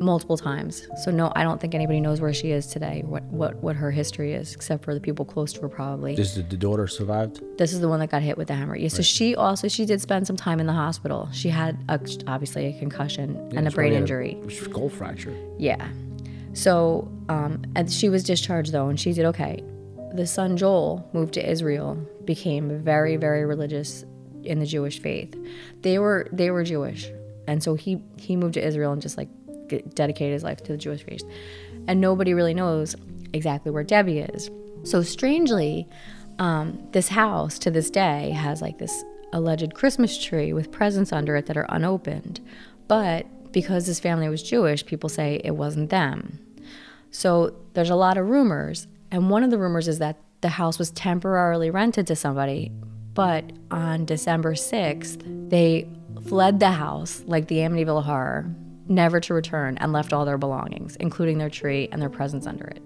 multiple 0.00 0.36
times. 0.36 0.88
So 1.04 1.10
no, 1.10 1.32
I 1.36 1.44
don't 1.44 1.60
think 1.60 1.74
anybody 1.74 2.00
knows 2.00 2.20
where 2.20 2.34
she 2.34 2.50
is 2.50 2.66
today, 2.66 3.02
what 3.06 3.22
what 3.24 3.54
what 3.62 3.76
her 3.76 3.90
history 3.92 4.32
is, 4.32 4.52
except 4.54 4.84
for 4.84 4.92
the 4.92 5.00
people 5.00 5.24
close 5.24 5.52
to 5.52 5.60
her 5.62 5.68
probably 5.68 6.16
Just 6.16 6.34
the, 6.34 6.42
the 6.42 6.56
daughter 6.56 6.88
survived. 6.88 7.40
this 7.58 7.72
is 7.72 7.80
the 7.80 7.88
one 7.88 8.00
that 8.00 8.10
got 8.10 8.22
hit 8.22 8.36
with 8.36 8.48
the 8.48 8.54
hammer. 8.54 8.76
Yeah, 8.76 8.88
so 8.88 9.02
she 9.02 9.36
also 9.36 9.68
she 9.68 9.86
did 9.86 10.00
spend 10.00 10.26
some 10.26 10.36
time 10.36 10.58
in 10.58 10.66
the 10.66 10.72
hospital. 10.72 11.28
She 11.32 11.48
had 11.48 11.78
a, 11.88 12.00
obviously 12.26 12.66
a 12.66 12.78
concussion 12.78 13.36
and 13.54 13.68
a 13.68 13.70
brain 13.70 13.86
why 13.86 13.88
he 13.90 13.94
had 13.94 14.02
injury. 14.02 14.38
a 14.46 14.50
Skull 14.50 14.88
fracture. 14.88 15.34
Yeah. 15.58 15.88
So 16.54 17.10
um, 17.28 17.62
and 17.74 17.92
she 17.92 18.08
was 18.08 18.24
discharged 18.24 18.72
though, 18.72 18.88
and 18.88 18.98
she 18.98 19.12
did 19.12 19.26
okay. 19.26 19.62
The 20.14 20.26
son 20.26 20.56
Joel 20.56 21.08
moved 21.12 21.34
to 21.34 21.50
Israel, 21.50 21.94
became 22.24 22.82
very 22.82 23.16
very 23.16 23.44
religious 23.44 24.04
in 24.44 24.60
the 24.60 24.66
Jewish 24.66 25.00
faith. 25.00 25.34
They 25.82 25.98
were 25.98 26.28
they 26.32 26.50
were 26.50 26.64
Jewish, 26.64 27.10
and 27.46 27.62
so 27.62 27.74
he 27.74 28.00
he 28.16 28.36
moved 28.36 28.54
to 28.54 28.66
Israel 28.66 28.92
and 28.92 29.02
just 29.02 29.16
like 29.18 29.28
dedicated 29.94 30.32
his 30.32 30.44
life 30.44 30.62
to 30.62 30.72
the 30.72 30.78
Jewish 30.78 31.04
faith. 31.04 31.22
And 31.86 32.00
nobody 32.00 32.34
really 32.34 32.54
knows 32.54 32.96
exactly 33.32 33.70
where 33.70 33.82
Debbie 33.82 34.20
is. 34.20 34.50
So 34.84 35.02
strangely, 35.02 35.88
um, 36.38 36.86
this 36.92 37.08
house 37.08 37.58
to 37.60 37.70
this 37.70 37.90
day 37.90 38.30
has 38.30 38.62
like 38.62 38.78
this 38.78 39.04
alleged 39.32 39.74
Christmas 39.74 40.22
tree 40.22 40.52
with 40.52 40.70
presents 40.70 41.12
under 41.12 41.36
it 41.36 41.46
that 41.46 41.56
are 41.56 41.66
unopened. 41.68 42.40
But 42.86 43.26
because 43.52 43.86
this 43.86 44.00
family 44.00 44.28
was 44.28 44.42
Jewish, 44.42 44.84
people 44.84 45.08
say 45.08 45.40
it 45.44 45.52
wasn't 45.52 45.90
them. 45.90 46.38
So 47.14 47.54
there's 47.74 47.90
a 47.90 47.94
lot 47.94 48.18
of 48.18 48.28
rumors, 48.28 48.88
and 49.12 49.30
one 49.30 49.44
of 49.44 49.50
the 49.50 49.58
rumors 49.58 49.86
is 49.86 50.00
that 50.00 50.18
the 50.40 50.48
house 50.48 50.80
was 50.80 50.90
temporarily 50.90 51.70
rented 51.70 52.08
to 52.08 52.16
somebody, 52.16 52.72
but 53.14 53.44
on 53.70 54.04
December 54.04 54.54
6th, 54.54 55.48
they 55.48 55.88
fled 56.26 56.58
the 56.58 56.72
house 56.72 57.22
like 57.26 57.46
the 57.46 57.58
Amityville 57.58 58.02
Horror, 58.02 58.52
never 58.88 59.20
to 59.20 59.32
return, 59.32 59.78
and 59.78 59.92
left 59.92 60.12
all 60.12 60.24
their 60.24 60.38
belongings, 60.38 60.96
including 60.96 61.38
their 61.38 61.48
tree 61.48 61.88
and 61.92 62.02
their 62.02 62.10
presents 62.10 62.48
under 62.48 62.64
it. 62.64 62.82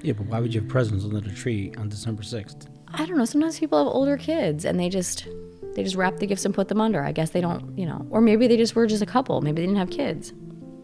Yeah, 0.00 0.14
but 0.14 0.26
why 0.28 0.40
would 0.40 0.54
you 0.54 0.62
have 0.62 0.70
presents 0.70 1.04
under 1.04 1.20
the 1.20 1.30
tree 1.30 1.74
on 1.76 1.90
December 1.90 2.22
sixth? 2.22 2.68
I 2.94 3.04
don't 3.04 3.18
know. 3.18 3.26
Sometimes 3.26 3.58
people 3.58 3.78
have 3.78 3.86
older 3.86 4.16
kids 4.16 4.64
and 4.64 4.80
they 4.80 4.88
just 4.88 5.28
they 5.74 5.84
just 5.84 5.94
wrap 5.94 6.16
the 6.16 6.26
gifts 6.26 6.46
and 6.46 6.54
put 6.54 6.68
them 6.68 6.80
under. 6.80 7.02
I 7.04 7.12
guess 7.12 7.30
they 7.30 7.42
don't, 7.42 7.76
you 7.78 7.84
know, 7.84 8.06
or 8.10 8.22
maybe 8.22 8.48
they 8.48 8.56
just 8.56 8.74
were 8.74 8.86
just 8.86 9.02
a 9.02 9.06
couple. 9.06 9.42
Maybe 9.42 9.60
they 9.60 9.66
didn't 9.66 9.78
have 9.78 9.90
kids, 9.90 10.32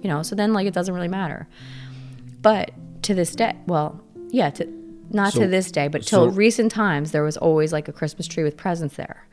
you 0.02 0.08
know. 0.08 0.22
So 0.22 0.36
then 0.36 0.52
like 0.52 0.66
it 0.66 0.74
doesn't 0.74 0.94
really 0.94 1.08
matter. 1.08 1.48
But 2.42 2.70
to 3.02 3.14
this 3.14 3.34
day, 3.34 3.56
well, 3.66 4.00
yeah, 4.30 4.50
to 4.50 4.68
not 5.10 5.32
So- 5.32 5.40
to 5.40 5.46
this 5.46 5.70
day, 5.70 5.88
but 5.88 6.02
till 6.02 6.30
so- 6.30 6.36
recent 6.36 6.70
times, 6.70 7.12
there 7.12 7.22
was 7.22 7.36
always 7.36 7.72
like 7.72 7.88
a 7.88 7.92
Christmas 7.92 8.26
tree 8.26 8.44
with 8.44 8.56
presents 8.56 8.96
there, 8.96 9.26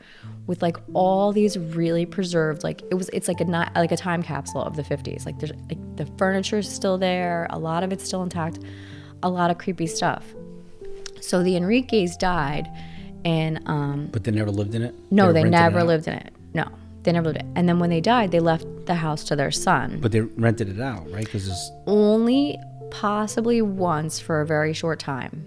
with 0.46 0.62
like 0.62 0.76
all 0.94 1.32
these 1.32 1.58
really 1.58 2.06
preserved 2.06 2.64
like 2.64 2.80
it 2.90 2.94
was 2.94 3.10
it's 3.12 3.28
like 3.28 3.40
a 3.40 3.44
ni- 3.44 3.70
like 3.74 3.92
a 3.92 3.96
time 3.96 4.22
capsule 4.22 4.62
of 4.62 4.76
the 4.76 4.82
50s. 4.82 5.26
Like 5.26 5.38
there's 5.38 5.52
like 5.68 5.78
the 5.96 6.06
furniture's 6.18 6.68
still 6.70 6.96
there, 6.98 7.46
a 7.50 7.58
lot 7.58 7.82
of 7.82 7.92
it's 7.92 8.04
still 8.04 8.22
intact, 8.22 8.58
a 9.22 9.28
lot 9.28 9.50
of 9.50 9.58
creepy 9.58 9.86
stuff. 9.86 10.24
So 11.20 11.42
the 11.42 11.54
Enriques 11.56 12.16
died, 12.18 12.68
and 13.24 13.60
um, 13.68 14.08
But 14.12 14.24
they 14.24 14.30
never 14.30 14.50
lived 14.50 14.74
in 14.74 14.82
it. 14.82 14.94
no, 15.10 15.32
they 15.32 15.42
it 15.42 15.50
never 15.50 15.82
lived 15.84 16.06
in 16.08 16.14
it. 16.14 16.32
No, 16.54 16.66
they 17.02 17.12
never 17.12 17.26
lived 17.26 17.38
it. 17.38 17.46
And 17.54 17.68
then 17.68 17.78
when 17.80 17.90
they 17.90 18.00
died, 18.00 18.30
they 18.30 18.40
left 18.40 18.64
the 18.86 18.94
house 18.94 19.24
to 19.24 19.36
their 19.36 19.50
son. 19.50 19.98
But 20.00 20.12
they 20.12 20.20
rented 20.20 20.68
it 20.68 20.80
out, 20.80 21.10
right? 21.10 21.24
Because 21.24 21.48
it's 21.48 21.70
Only 21.86 22.58
possibly 22.90 23.62
once 23.62 24.18
for 24.18 24.40
a 24.40 24.46
very 24.46 24.72
short 24.72 24.98
time, 24.98 25.46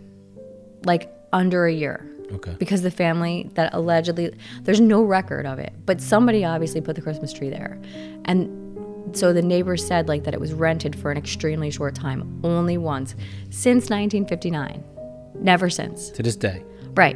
like 0.85 1.11
under 1.33 1.65
a 1.65 1.73
year. 1.73 2.09
okay. 2.31 2.55
Because 2.57 2.81
the 2.81 2.91
family 2.91 3.49
that 3.55 3.73
allegedly, 3.73 4.31
there's 4.63 4.81
no 4.81 5.03
record 5.03 5.45
of 5.45 5.59
it, 5.59 5.73
but 5.85 6.01
somebody 6.01 6.45
obviously 6.45 6.81
put 6.81 6.95
the 6.95 7.01
Christmas 7.01 7.33
tree 7.33 7.49
there. 7.49 7.79
And 8.25 9.15
so 9.15 9.33
the 9.33 9.41
neighbors 9.41 9.85
said 9.85 10.07
like 10.07 10.23
that 10.25 10.33
it 10.33 10.39
was 10.39 10.53
rented 10.53 10.97
for 10.97 11.11
an 11.11 11.17
extremely 11.17 11.71
short 11.71 11.95
time, 11.95 12.39
only 12.43 12.77
once, 12.77 13.15
since 13.49 13.89
1959. 13.89 14.83
Never 15.35 15.69
since. 15.69 16.09
To 16.11 16.23
this 16.23 16.35
day. 16.35 16.63
Right. 16.95 17.15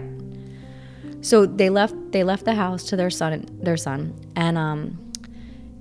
So 1.21 1.45
they 1.45 1.69
left 1.69 1.93
they 2.11 2.23
left 2.23 2.45
the 2.45 2.53
house 2.55 2.83
to 2.85 2.95
their 2.95 3.09
son 3.09 3.45
their 3.61 3.77
son 3.77 4.13
and 4.35 4.57
um 4.57 5.11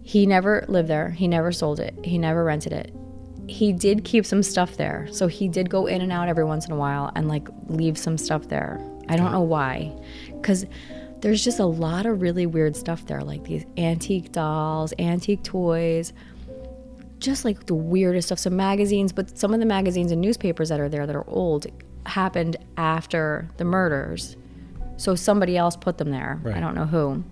he 0.02 0.26
never 0.26 0.64
lived 0.68 0.88
there. 0.88 1.11
He 1.11 1.28
never 1.28 1.52
sold 1.52 1.78
it. 1.78 1.94
He 2.05 2.18
never 2.18 2.42
rented 2.44 2.72
it. 2.72 2.92
He 3.48 3.72
did 3.72 4.05
keep 4.05 4.24
some 4.24 4.42
stuff 4.42 4.76
there. 4.76 5.09
So 5.11 5.26
he 5.26 5.48
did 5.48 5.68
go 5.68 5.87
in 5.87 6.00
and 6.00 6.12
out 6.12 6.28
every 6.28 6.44
once 6.44 6.66
in 6.66 6.72
a 6.72 6.76
while 6.76 7.11
and 7.14 7.28
like 7.28 7.48
leave 7.66 7.98
some 7.98 8.16
stuff 8.16 8.48
there. 8.48 8.81
I 9.09 9.16
don't 9.16 9.33
know 9.33 9.40
why. 9.40 9.92
Cuz 10.42 10.66
there's 11.20 11.44
just 11.44 11.61
a 11.61 11.66
lot 11.66 12.05
of 12.07 12.20
really 12.20 12.46
weird 12.46 12.74
stuff 12.76 13.07
there 13.07 13.22
like 13.22 13.44
these 13.44 13.64
antique 13.76 14.33
dolls, 14.33 14.92
antique 14.98 15.42
toys, 15.42 16.12
just 17.18 17.44
like 17.44 17.66
the 17.66 17.74
weirdest 17.74 18.28
stuff. 18.28 18.38
Some 18.38 18.57
magazines, 18.57 19.12
but 19.12 19.38
some 19.38 19.55
of 19.55 19.61
the 19.61 19.66
magazines 19.66 20.12
and 20.12 20.20
newspapers 20.20 20.68
that 20.68 20.81
are 20.81 20.88
there 20.88 21.07
that 21.07 21.16
are 21.16 21.28
old 21.28 21.66
happened 22.07 22.57
after 22.76 23.48
the 23.57 23.64
murders. 23.64 24.37
So 24.96 25.14
somebody 25.14 25.57
else 25.57 25.76
put 25.76 25.98
them 25.98 26.11
there. 26.11 26.40
I 26.52 26.61
don't 26.61 26.74
know 26.74 26.87
who. 26.87 27.24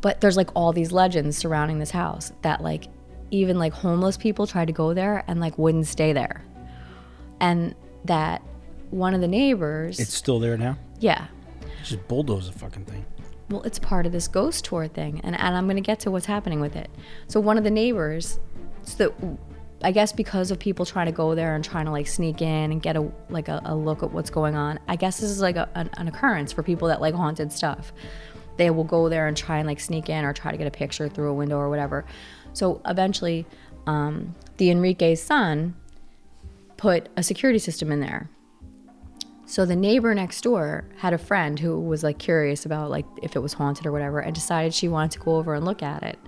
But 0.00 0.20
there's 0.20 0.36
like 0.36 0.50
all 0.54 0.72
these 0.72 0.92
legends 0.92 1.36
surrounding 1.36 1.78
this 1.78 1.90
house 1.90 2.32
that 2.42 2.62
like 2.62 2.84
even 3.30 3.58
like 3.58 3.72
homeless 3.72 4.16
people 4.16 4.46
tried 4.46 4.66
to 4.66 4.72
go 4.72 4.94
there 4.94 5.24
and 5.26 5.40
like 5.40 5.58
wouldn't 5.58 5.86
stay 5.86 6.12
there. 6.12 6.44
And 7.40 7.74
that 8.04 8.42
one 8.90 9.14
of 9.14 9.20
the 9.20 9.28
neighbors, 9.28 9.98
It's 10.00 10.14
still 10.14 10.38
there 10.38 10.56
now. 10.56 10.78
yeah, 11.00 11.26
Just 11.84 12.06
bulldoze 12.08 12.50
the 12.50 12.58
fucking 12.58 12.84
thing. 12.84 13.04
well, 13.50 13.62
it's 13.62 13.78
part 13.78 14.06
of 14.06 14.12
this 14.12 14.28
ghost 14.28 14.64
tour 14.64 14.86
thing, 14.88 15.20
and, 15.24 15.38
and 15.38 15.56
I'm 15.56 15.66
going 15.66 15.76
to 15.76 15.82
get 15.82 16.00
to 16.00 16.10
what's 16.10 16.26
happening 16.26 16.60
with 16.60 16.76
it. 16.76 16.90
So 17.28 17.40
one 17.40 17.58
of 17.58 17.64
the 17.64 17.70
neighbors, 17.70 18.38
so 18.82 18.96
that 19.08 19.38
I 19.82 19.92
guess 19.92 20.10
because 20.12 20.50
of 20.50 20.58
people 20.58 20.86
trying 20.86 21.06
to 21.06 21.12
go 21.12 21.34
there 21.34 21.54
and 21.54 21.62
trying 21.62 21.84
to 21.84 21.90
like 21.90 22.06
sneak 22.06 22.40
in 22.40 22.72
and 22.72 22.80
get 22.80 22.96
a 22.96 23.10
like 23.28 23.48
a, 23.48 23.60
a 23.64 23.74
look 23.76 24.02
at 24.02 24.10
what's 24.10 24.30
going 24.30 24.54
on. 24.54 24.78
I 24.88 24.96
guess 24.96 25.20
this 25.20 25.28
is 25.30 25.40
like 25.42 25.56
a, 25.56 25.68
an, 25.74 25.90
an 25.98 26.08
occurrence 26.08 26.50
for 26.52 26.62
people 26.62 26.88
that 26.88 27.00
like 27.02 27.14
haunted 27.14 27.52
stuff. 27.52 27.92
They 28.56 28.70
will 28.70 28.84
go 28.84 29.08
there 29.08 29.26
and 29.26 29.36
try 29.36 29.58
and 29.58 29.66
like 29.66 29.80
sneak 29.80 30.08
in 30.08 30.24
or 30.24 30.32
try 30.32 30.50
to 30.50 30.56
get 30.56 30.66
a 30.66 30.70
picture 30.70 31.08
through 31.08 31.28
a 31.30 31.34
window 31.34 31.58
or 31.58 31.68
whatever. 31.68 32.04
So 32.52 32.80
eventually, 32.86 33.46
um, 33.86 34.34
the 34.56 34.70
Enrique's 34.70 35.20
son 35.20 35.74
put 36.76 37.08
a 37.16 37.22
security 37.22 37.58
system 37.58 37.92
in 37.92 38.00
there. 38.00 38.30
So 39.48 39.64
the 39.64 39.76
neighbor 39.76 40.12
next 40.14 40.40
door 40.40 40.84
had 40.98 41.12
a 41.12 41.18
friend 41.18 41.58
who 41.58 41.80
was 41.80 42.02
like 42.02 42.18
curious 42.18 42.66
about 42.66 42.90
like 42.90 43.06
if 43.22 43.36
it 43.36 43.40
was 43.40 43.52
haunted 43.52 43.86
or 43.86 43.92
whatever 43.92 44.18
and 44.18 44.34
decided 44.34 44.74
she 44.74 44.88
wanted 44.88 45.12
to 45.12 45.18
go 45.20 45.36
over 45.36 45.54
and 45.54 45.64
look 45.64 45.82
at 45.82 46.02
it. 46.02 46.18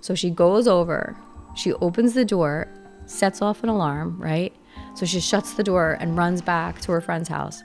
So 0.00 0.14
she 0.14 0.30
goes 0.30 0.68
over, 0.68 1.16
she 1.54 1.72
opens 1.74 2.12
the 2.12 2.24
door, 2.24 2.68
sets 3.06 3.40
off 3.40 3.62
an 3.62 3.68
alarm, 3.68 4.20
right? 4.20 4.54
So 4.94 5.06
she 5.06 5.20
shuts 5.20 5.54
the 5.54 5.62
door 5.62 5.96
and 5.98 6.16
runs 6.16 6.42
back 6.42 6.80
to 6.82 6.92
her 6.92 7.00
friend's 7.00 7.28
house. 7.28 7.62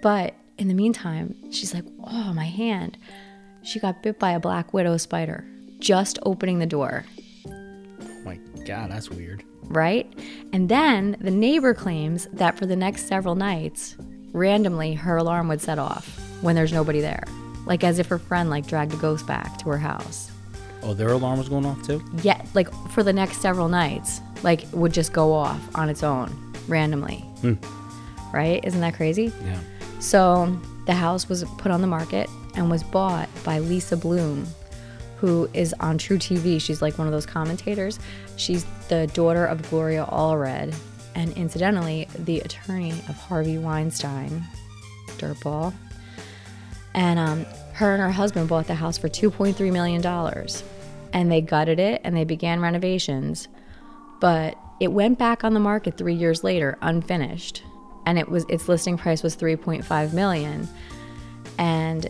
But 0.00 0.34
in 0.58 0.68
the 0.68 0.74
meantime, 0.74 1.34
she's 1.50 1.74
like, 1.74 1.84
"Oh, 2.04 2.32
my 2.32 2.44
hand." 2.44 2.98
She 3.62 3.78
got 3.78 4.02
bit 4.02 4.18
by 4.18 4.32
a 4.32 4.40
black 4.40 4.72
widow 4.72 4.96
spider 4.96 5.44
just 5.78 6.18
opening 6.24 6.58
the 6.58 6.66
door 6.66 7.04
Oh 7.46 8.22
my 8.24 8.38
god, 8.66 8.90
that's 8.90 9.10
weird. 9.10 9.42
right? 9.64 10.10
And 10.52 10.68
then 10.68 11.16
the 11.20 11.30
neighbor 11.30 11.72
claims 11.74 12.28
that 12.32 12.58
for 12.58 12.66
the 12.66 12.76
next 12.76 13.06
several 13.06 13.34
nights, 13.34 13.96
randomly 14.32 14.94
her 14.94 15.16
alarm 15.16 15.48
would 15.48 15.60
set 15.60 15.78
off 15.78 16.18
when 16.42 16.54
there's 16.54 16.72
nobody 16.72 17.00
there. 17.00 17.24
Like 17.66 17.82
as 17.84 17.98
if 17.98 18.06
her 18.08 18.18
friend 18.18 18.50
like 18.50 18.66
dragged 18.66 18.92
a 18.94 18.96
ghost 18.96 19.26
back 19.26 19.58
to 19.58 19.70
her 19.70 19.78
house. 19.78 20.30
Oh, 20.82 20.94
their 20.94 21.10
alarm 21.10 21.38
was 21.38 21.48
going 21.48 21.66
off 21.66 21.82
too? 21.82 22.02
Yeah, 22.22 22.42
like 22.54 22.72
for 22.90 23.02
the 23.02 23.12
next 23.12 23.38
several 23.40 23.68
nights, 23.68 24.20
like 24.42 24.64
would 24.72 24.92
just 24.92 25.12
go 25.12 25.32
off 25.32 25.60
on 25.74 25.88
its 25.88 26.02
own 26.02 26.54
randomly. 26.68 27.16
Hmm. 27.42 27.54
Right? 28.32 28.64
Isn't 28.64 28.80
that 28.80 28.94
crazy? 28.94 29.32
Yeah. 29.44 29.58
So 29.98 30.58
the 30.86 30.94
house 30.94 31.28
was 31.28 31.44
put 31.58 31.70
on 31.70 31.80
the 31.80 31.86
market 31.86 32.28
and 32.54 32.70
was 32.70 32.82
bought 32.82 33.28
by 33.44 33.58
Lisa 33.58 33.96
Bloom, 33.96 34.46
who 35.18 35.48
is 35.54 35.74
on 35.80 35.98
truTV. 35.98 36.60
She's 36.60 36.82
like 36.82 36.98
one 36.98 37.06
of 37.06 37.12
those 37.12 37.26
commentators. 37.26 37.98
She's 38.36 38.64
the 38.88 39.06
daughter 39.08 39.44
of 39.44 39.68
Gloria 39.70 40.06
Allred, 40.10 40.74
and 41.14 41.36
incidentally, 41.36 42.08
the 42.18 42.40
attorney 42.40 42.92
of 43.08 43.16
Harvey 43.16 43.58
Weinstein, 43.58 44.42
dirtball. 45.18 45.74
And 46.94 47.18
um, 47.18 47.46
her 47.74 47.92
and 47.92 48.02
her 48.02 48.10
husband 48.10 48.48
bought 48.48 48.66
the 48.66 48.74
house 48.74 48.98
for 48.98 49.08
$2.3 49.08 49.72
million. 49.72 50.04
And 51.12 51.30
they 51.30 51.40
gutted 51.40 51.78
it 51.78 52.00
and 52.04 52.16
they 52.16 52.24
began 52.24 52.60
renovations. 52.60 53.48
But 54.20 54.56
it 54.80 54.88
went 54.92 55.18
back 55.18 55.44
on 55.44 55.54
the 55.54 55.60
market 55.60 55.96
three 55.96 56.14
years 56.14 56.44
later, 56.44 56.78
unfinished. 56.82 57.62
And 58.06 58.18
it 58.18 58.28
was 58.28 58.44
its 58.48 58.68
listing 58.68 58.96
price 58.96 59.22
was 59.22 59.36
3.5 59.36 60.12
million. 60.12 60.68
And 61.58 62.06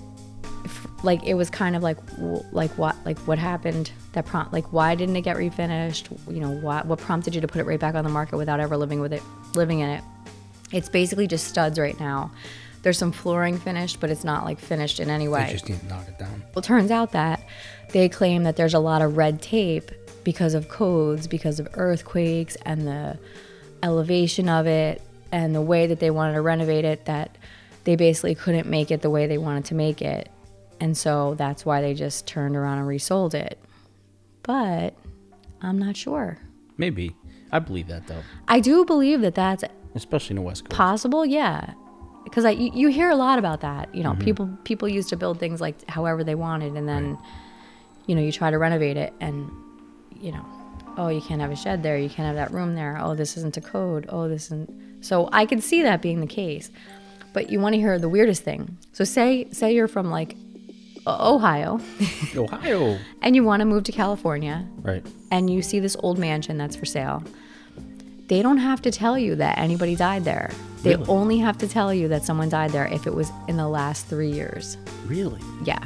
f- 0.64 0.86
like 1.02 1.24
it 1.24 1.34
was 1.34 1.50
kind 1.50 1.74
of 1.76 1.82
like 1.82 1.98
w- 2.16 2.44
like 2.52 2.70
what 2.78 2.96
like 3.04 3.18
what 3.20 3.38
happened 3.38 3.90
that 4.12 4.26
prompt 4.26 4.52
like 4.52 4.72
why 4.72 4.94
didn't 4.94 5.16
it 5.16 5.22
get 5.22 5.36
refinished? 5.36 6.10
You 6.32 6.40
know 6.40 6.50
what 6.50 6.86
what 6.86 6.98
prompted 6.98 7.34
you 7.34 7.40
to 7.40 7.48
put 7.48 7.60
it 7.60 7.64
right 7.64 7.80
back 7.80 7.94
on 7.94 8.04
the 8.04 8.10
market 8.10 8.36
without 8.36 8.60
ever 8.60 8.76
living 8.76 9.00
with 9.00 9.12
it 9.12 9.22
living 9.54 9.80
in 9.80 9.88
it? 9.90 10.04
It's 10.72 10.88
basically 10.88 11.26
just 11.26 11.48
studs 11.48 11.78
right 11.78 11.98
now. 11.98 12.30
There's 12.82 12.96
some 12.96 13.12
flooring 13.12 13.58
finished 13.58 13.98
but 14.00 14.10
it's 14.10 14.24
not 14.24 14.44
like 14.44 14.58
finished 14.60 15.00
in 15.00 15.10
any 15.10 15.26
way. 15.28 15.46
They 15.46 15.52
just 15.52 15.68
need 15.68 15.80
to 15.80 15.86
knock 15.86 16.06
it 16.08 16.18
down. 16.18 16.42
well, 16.54 16.62
turns 16.62 16.90
out 16.90 17.12
that 17.12 17.42
they 17.90 18.08
claim 18.08 18.44
that 18.44 18.56
there's 18.56 18.74
a 18.74 18.78
lot 18.78 19.02
of 19.02 19.16
red 19.16 19.42
tape 19.42 19.90
because 20.22 20.54
of 20.54 20.68
codes, 20.68 21.26
because 21.26 21.58
of 21.58 21.66
earthquakes 21.74 22.56
and 22.64 22.86
the 22.86 23.18
elevation 23.82 24.48
of 24.48 24.66
it 24.66 25.02
and 25.32 25.54
the 25.54 25.60
way 25.60 25.86
that 25.86 26.00
they 26.00 26.10
wanted 26.10 26.34
to 26.34 26.40
renovate 26.40 26.84
it, 26.84 27.04
that 27.06 27.36
they 27.84 27.96
basically 27.96 28.34
couldn't 28.34 28.68
make 28.68 28.90
it 28.90 29.02
the 29.02 29.10
way 29.10 29.26
they 29.26 29.38
wanted 29.38 29.64
to 29.66 29.74
make 29.74 30.02
it. 30.02 30.28
And 30.80 30.96
so 30.96 31.34
that's 31.34 31.64
why 31.64 31.80
they 31.80 31.94
just 31.94 32.26
turned 32.26 32.56
around 32.56 32.78
and 32.78 32.86
resold 32.86 33.34
it. 33.34 33.58
But 34.42 34.94
I'm 35.60 35.78
not 35.78 35.96
sure. 35.96 36.38
Maybe. 36.76 37.14
I 37.52 37.58
believe 37.58 37.88
that 37.88 38.06
though. 38.06 38.22
I 38.48 38.60
do 38.60 38.84
believe 38.84 39.20
that 39.22 39.34
that's 39.34 39.64
Especially 39.94 40.34
in 40.34 40.36
the 40.36 40.42
West 40.42 40.64
Coast. 40.64 40.76
possible 40.76 41.26
yeah 41.26 41.74
because 42.22 42.44
I, 42.44 42.50
you, 42.50 42.70
you 42.72 42.88
hear 42.88 43.10
a 43.10 43.16
lot 43.16 43.40
about 43.40 43.60
that 43.62 43.92
you 43.92 44.04
know 44.04 44.12
mm-hmm. 44.12 44.22
people 44.22 44.58
people 44.62 44.88
used 44.88 45.08
to 45.08 45.16
build 45.16 45.40
things 45.40 45.60
like 45.60 45.88
however 45.88 46.22
they 46.22 46.36
wanted 46.36 46.74
and 46.74 46.88
then 46.88 47.18
you 48.06 48.14
know 48.14 48.22
you 48.22 48.30
try 48.30 48.50
to 48.50 48.58
renovate 48.58 48.96
it 48.96 49.12
and 49.20 49.50
you 50.20 50.30
know 50.30 50.46
oh 51.00 51.08
you 51.08 51.20
can't 51.28 51.40
have 51.40 51.50
a 51.50 51.56
shed 51.56 51.82
there 51.82 51.96
you 51.98 52.08
can't 52.14 52.26
have 52.26 52.36
that 52.36 52.50
room 52.52 52.74
there 52.74 52.94
oh 53.00 53.14
this 53.14 53.36
isn't 53.38 53.56
a 53.56 53.60
code 53.60 54.04
oh 54.10 54.28
this 54.28 54.44
isn't 54.46 54.70
so 55.02 55.28
i 55.32 55.42
could 55.46 55.62
see 55.62 55.82
that 55.82 56.00
being 56.02 56.20
the 56.20 56.26
case 56.42 56.70
but 57.32 57.48
you 57.50 57.58
want 57.60 57.72
to 57.74 57.80
hear 57.80 57.98
the 57.98 58.08
weirdest 58.16 58.42
thing 58.42 58.76
so 58.92 59.02
say 59.04 59.46
say 59.50 59.72
you're 59.74 59.88
from 59.96 60.10
like 60.10 60.36
ohio 61.06 61.80
Ohio. 62.36 62.98
and 63.22 63.34
you 63.34 63.42
want 63.44 63.60
to 63.60 63.64
move 63.66 63.84
to 63.84 63.92
california 63.92 64.66
Right. 64.82 65.04
and 65.30 65.48
you 65.48 65.62
see 65.62 65.80
this 65.80 65.96
old 66.00 66.18
mansion 66.18 66.58
that's 66.58 66.76
for 66.76 66.84
sale, 66.84 67.22
they 68.28 68.42
don't 68.42 68.58
have 68.58 68.80
to 68.82 68.90
tell 68.90 69.18
you 69.18 69.34
that 69.36 69.58
anybody 69.58 69.96
died 69.96 70.24
there. 70.24 70.50
They 70.84 70.90
Really? 70.96 71.08
only 71.08 71.38
have 71.38 71.58
to 71.58 71.68
tell 71.68 71.92
you 71.92 72.06
that 72.08 72.22
someone 72.24 72.48
died 72.48 72.70
there 72.70 72.86
if 72.86 73.06
it 73.08 73.14
was 73.14 73.28
in 73.48 73.56
the 73.56 73.66
last 73.68 74.06
three 74.06 74.30
years. 74.30 74.76
Really? 75.06 75.40
Yeah. 75.64 75.82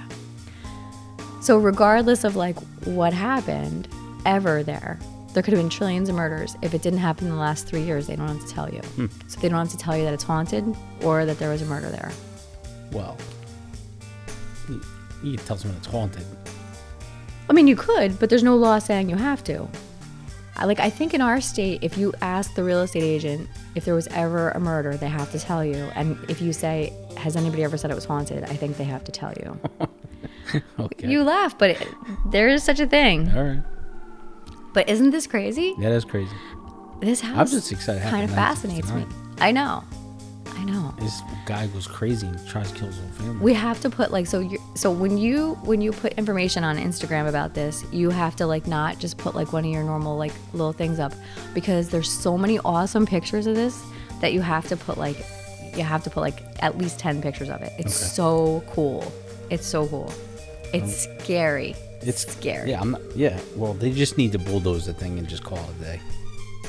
So, 1.41 1.57
regardless 1.59 2.23
of 2.25 2.37
like 2.37 2.57
what 2.85 3.13
happened 3.15 3.89
ever 4.25 4.63
there, 4.63 4.99
there 5.33 5.43
could 5.43 5.53
have 5.53 5.61
been 5.61 5.71
trillions 5.71 6.09
of 6.09 6.15
murders. 6.15 6.57
If 6.63 6.75
it 6.75 6.83
didn't 6.83 7.01
happen 7.01 7.27
in 7.27 7.33
the 7.33 7.41
last 7.41 7.67
three 7.67 7.83
years, 7.83 8.07
they 8.07 8.17
don't 8.17 8.29
have 8.29 8.41
to 8.47 8.53
tell 8.53 8.73
you. 8.73 8.81
Hmm. 8.81 9.07
So, 9.27 9.41
they 9.41 9.49
don't 9.49 9.59
have 9.59 9.71
to 9.71 9.79
tell 9.79 9.97
you 9.97 10.05
that 10.05 10.15
it's 10.15 10.23
haunted 10.23 10.65
or 11.03 11.25
that 11.27 11.39
there 11.39 11.51
was 11.51 11.63
a 11.63 11.67
murder 11.67 11.91
there. 11.91 12.13
Well, 12.93 13.17
you, 14.69 14.81
you 15.23 15.37
can 15.37 15.47
tell 15.47 15.57
someone 15.57 15.79
it's 15.79 15.87
haunted. 15.89 16.25
I 17.51 17.53
mean, 17.53 17.67
you 17.67 17.77
could, 17.77 18.19
but 18.19 18.31
there's 18.31 18.43
no 18.45 18.57
law 18.57 18.79
saying 18.79 19.11
you 19.11 19.17
have 19.17 19.43
to. 19.45 19.69
I, 20.57 20.67
like, 20.67 20.79
I 20.79 20.89
think 20.89 21.15
in 21.15 21.21
our 21.21 21.41
state, 21.41 21.81
if 21.83 21.99
you 21.99 22.15
ask 22.23 22.55
the 22.55 22.63
real 22.63 22.81
estate 22.83 23.03
agent 23.03 23.49
if 23.75 23.85
there 23.85 23.95
was 23.95 24.07
ever 24.09 24.51
a 24.51 24.61
murder, 24.61 24.97
they 24.97 25.09
have 25.09 25.33
to 25.33 25.39
tell 25.41 25.65
you. 25.65 25.91
And 25.97 26.17
if 26.31 26.41
you 26.41 26.53
say, 26.53 26.93
"Has 27.17 27.35
anybody 27.35 27.65
ever 27.65 27.77
said 27.77 27.91
it 27.91 27.95
was 27.95 28.05
haunted?" 28.05 28.45
I 28.45 28.55
think 28.55 28.77
they 28.77 28.85
have 28.85 29.03
to 29.05 29.13
tell 29.13 29.33
you. 29.33 29.59
Okay. 30.79 31.09
You 31.09 31.25
laugh, 31.25 31.59
but 31.59 31.71
it, 31.71 31.89
there 32.27 32.49
is 32.49 32.63
such 32.63 32.79
a 32.79 32.87
thing. 32.87 33.29
All 33.35 33.43
right. 33.43 33.63
But 34.75 34.89
isn't 34.91 35.11
this 35.11 35.27
crazy? 35.27 35.75
Yeah, 35.79 35.89
that's 35.91 36.05
crazy. 36.05 36.31
This 37.01 37.21
house 37.21 37.39
I'm 37.39 37.47
just 37.47 37.73
excited 37.73 38.03
kind 38.03 38.25
of 38.29 38.31
fascinates 38.35 38.91
me. 38.93 39.07
I 39.41 39.51
know, 39.51 39.83
I 40.55 40.65
know. 40.65 40.95
This 40.99 41.21
guy 41.47 41.67
goes 41.69 41.87
crazy 41.87 42.27
and 42.27 42.47
tries 42.49 42.71
to 42.73 42.79
kill 42.79 42.87
his 42.89 42.99
whole 42.99 43.09
family. 43.11 43.37
We 43.39 43.53
have 43.55 43.81
to 43.81 43.91
put 43.91 44.11
like 44.13 44.27
so 44.27 44.41
you 44.41 44.59
so 44.75 44.91
when 44.91 45.19
you 45.19 45.55
when 45.65 45.81
you 45.81 45.93
put 45.93 46.13
information 46.15 46.65
on 46.65 46.77
Instagram 46.77 47.29
about 47.29 47.55
this, 47.55 47.85
you 47.93 48.11
have 48.11 48.37
to 48.37 48.47
like 48.47 48.67
not 48.67 48.99
just 48.99 49.17
put 49.19 49.35
like 49.35 49.53
one 49.53 49.65
of 49.65 49.71
your 49.71 49.83
normal 49.85 50.17
like 50.17 50.33
little 50.53 50.73
things 50.73 50.99
up 50.99 51.13
because 51.53 51.89
there's 51.91 52.11
so 52.11 52.37
many 52.39 52.59
awesome 52.61 53.07
pictures 53.07 53.47
of 53.47 53.55
this 53.57 53.81
that 54.21 54.33
you 54.33 54.41
have 54.41 54.67
to 54.69 54.77
put 54.77 54.97
like 54.99 55.17
you 55.77 55.83
have 55.83 56.03
to 56.05 56.11
put 56.11 56.21
like 56.21 56.39
at 56.61 56.79
least 56.79 56.99
10 57.01 57.21
pictures 57.21 57.51
of 57.51 57.61
it. 57.61 57.73
It's 57.79 58.01
Okay. 58.01 58.11
so 58.15 58.65
cool. 58.71 59.13
It's 59.51 59.67
so 59.67 59.87
cool. 59.89 60.13
It's 60.73 61.07
scary. 61.23 61.75
It's 62.07 62.27
scary. 62.31 62.71
Yeah, 62.71 62.81
I'm 62.81 62.93
not. 62.93 63.17
Yeah. 63.17 63.39
Well, 63.57 63.75
they 63.75 63.91
just 63.91 64.17
need 64.19 64.33
to 64.33 64.39
bulldoze 64.39 64.87
the 64.87 64.95
thing 64.95 65.19
and 65.19 65.29
just 65.29 65.45
call 65.45 65.59
it 65.59 65.71
a 65.81 65.85
day. 65.85 66.01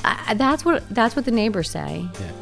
I, 0.04 0.34
that's 0.34 0.64
what 0.64 0.88
that's 0.90 1.16
what 1.16 1.24
the 1.24 1.30
neighbors 1.30 1.70
say. 1.70 2.08
Yeah. 2.20 2.32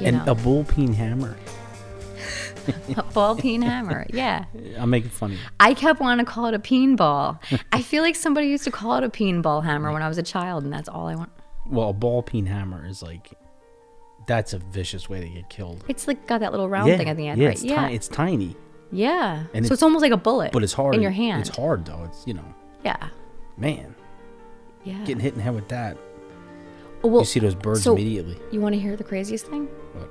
You 0.00 0.06
and 0.06 0.26
know. 0.26 0.32
a 0.32 0.34
bullpen 0.34 0.94
hammer. 0.94 1.36
A 2.96 3.02
ball 3.02 3.36
peen 3.36 3.62
hammer. 3.62 4.06
Yeah. 4.10 4.44
I'm 4.78 4.90
making 4.90 5.10
fun 5.10 5.32
of 5.32 5.38
you. 5.38 5.44
I 5.58 5.74
kept 5.74 6.00
wanting 6.00 6.24
to 6.24 6.30
call 6.30 6.46
it 6.46 6.54
a 6.54 6.58
peen 6.58 6.96
ball. 6.96 7.40
I 7.72 7.82
feel 7.82 8.02
like 8.02 8.16
somebody 8.16 8.48
used 8.48 8.64
to 8.64 8.70
call 8.70 8.96
it 8.96 9.04
a 9.04 9.10
peen 9.10 9.42
ball 9.42 9.60
hammer 9.60 9.92
when 9.92 10.02
I 10.02 10.08
was 10.08 10.18
a 10.18 10.22
child, 10.22 10.64
and 10.64 10.72
that's 10.72 10.88
all 10.88 11.06
I 11.06 11.14
want. 11.14 11.30
Well, 11.66 11.90
a 11.90 11.92
ball 11.92 12.22
peen 12.22 12.46
hammer 12.46 12.86
is 12.86 13.02
like, 13.02 13.32
that's 14.26 14.52
a 14.52 14.58
vicious 14.58 15.08
way 15.08 15.20
to 15.20 15.28
get 15.28 15.48
killed. 15.48 15.84
It's 15.88 16.06
like 16.06 16.26
got 16.26 16.40
that 16.40 16.50
little 16.52 16.68
round 16.68 16.88
yeah, 16.88 16.98
thing 16.98 17.08
at 17.08 17.16
the 17.16 17.28
end, 17.28 17.40
yeah, 17.40 17.48
right? 17.48 17.54
It's 17.54 17.64
yeah, 17.64 17.88
Ti- 17.88 17.94
it's 17.94 18.08
tiny, 18.08 18.56
yeah. 18.90 19.44
and 19.54 19.66
so 19.66 19.68
it's- 19.68 19.70
it's 19.70 19.82
almost 19.82 20.02
like 20.02 20.12
a 20.12 20.16
bullet, 20.16 20.52
but 20.52 20.62
it's 20.62 20.72
hard 20.72 20.94
in 20.94 21.02
your 21.02 21.10
hand. 21.10 21.40
It's 21.46 21.56
hard 21.56 21.84
though. 21.84 22.04
It's 22.04 22.26
you 22.26 22.34
know, 22.34 22.44
Yeah, 22.84 23.08
man, 23.56 23.94
yeah. 24.84 24.98
getting 25.00 25.20
hit 25.20 25.32
in 25.32 25.38
the 25.38 25.44
head 25.44 25.54
with 25.54 25.68
that. 25.68 25.96
Oh, 27.02 27.08
well, 27.08 27.22
you 27.22 27.26
see 27.26 27.40
those 27.40 27.54
birds 27.54 27.82
so 27.82 27.92
immediately. 27.94 28.38
You 28.50 28.60
want 28.60 28.74
to 28.74 28.80
hear 28.80 28.94
the 28.96 29.04
craziest 29.04 29.46
thing? 29.46 29.66
What? 29.94 30.10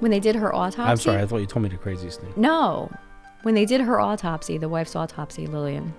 When 0.00 0.10
they 0.10 0.20
did 0.20 0.36
her 0.36 0.54
autopsy. 0.54 0.90
I'm 0.90 0.96
sorry. 0.96 1.22
I 1.22 1.26
thought 1.26 1.38
you 1.38 1.46
told 1.46 1.62
me 1.62 1.68
the 1.70 1.76
craziest 1.76 2.20
thing. 2.20 2.32
No. 2.36 2.90
When 3.42 3.54
they 3.54 3.64
did 3.64 3.80
her 3.80 3.98
autopsy, 4.00 4.58
the 4.58 4.68
wife's 4.68 4.94
autopsy, 4.94 5.46
Lillian, 5.46 5.94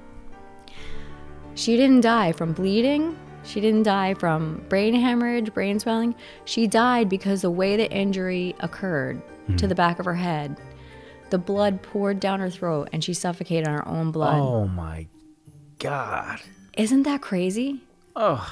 she 1.56 1.76
didn't 1.76 2.02
die 2.02 2.32
from 2.32 2.54
bleeding. 2.54 3.18
She 3.44 3.60
didn't 3.60 3.84
die 3.84 4.14
from 4.14 4.64
brain 4.70 4.94
hemorrhage, 4.94 5.52
brain 5.54 5.80
swelling. 5.80 6.14
She 6.46 6.68
died 6.68 7.10
because 7.10 7.42
the 7.42 7.50
way 7.50 7.76
the 7.76 7.92
injury 7.92 8.56
occurred 8.60 9.22
to 9.48 9.54
mm-hmm. 9.54 9.68
the 9.68 9.76
back 9.76 9.98
of 9.98 10.06
her 10.06 10.14
head, 10.14 10.58
The 11.32 11.38
blood 11.40 11.82
poured 11.82 12.20
down 12.20 12.40
her 12.40 12.50
throat 12.50 12.90
and 12.94 13.04
she 13.04 13.14
suffocated 13.14 13.68
on 13.68 13.74
her 13.74 13.88
own 13.88 14.12
blood. 14.12 14.40
Oh 14.40 14.68
my 14.68 15.08
god. 15.80 16.40
Isn't 16.78 17.04
that 17.04 17.22
crazy? 17.22 17.82
Oh, 18.16 18.48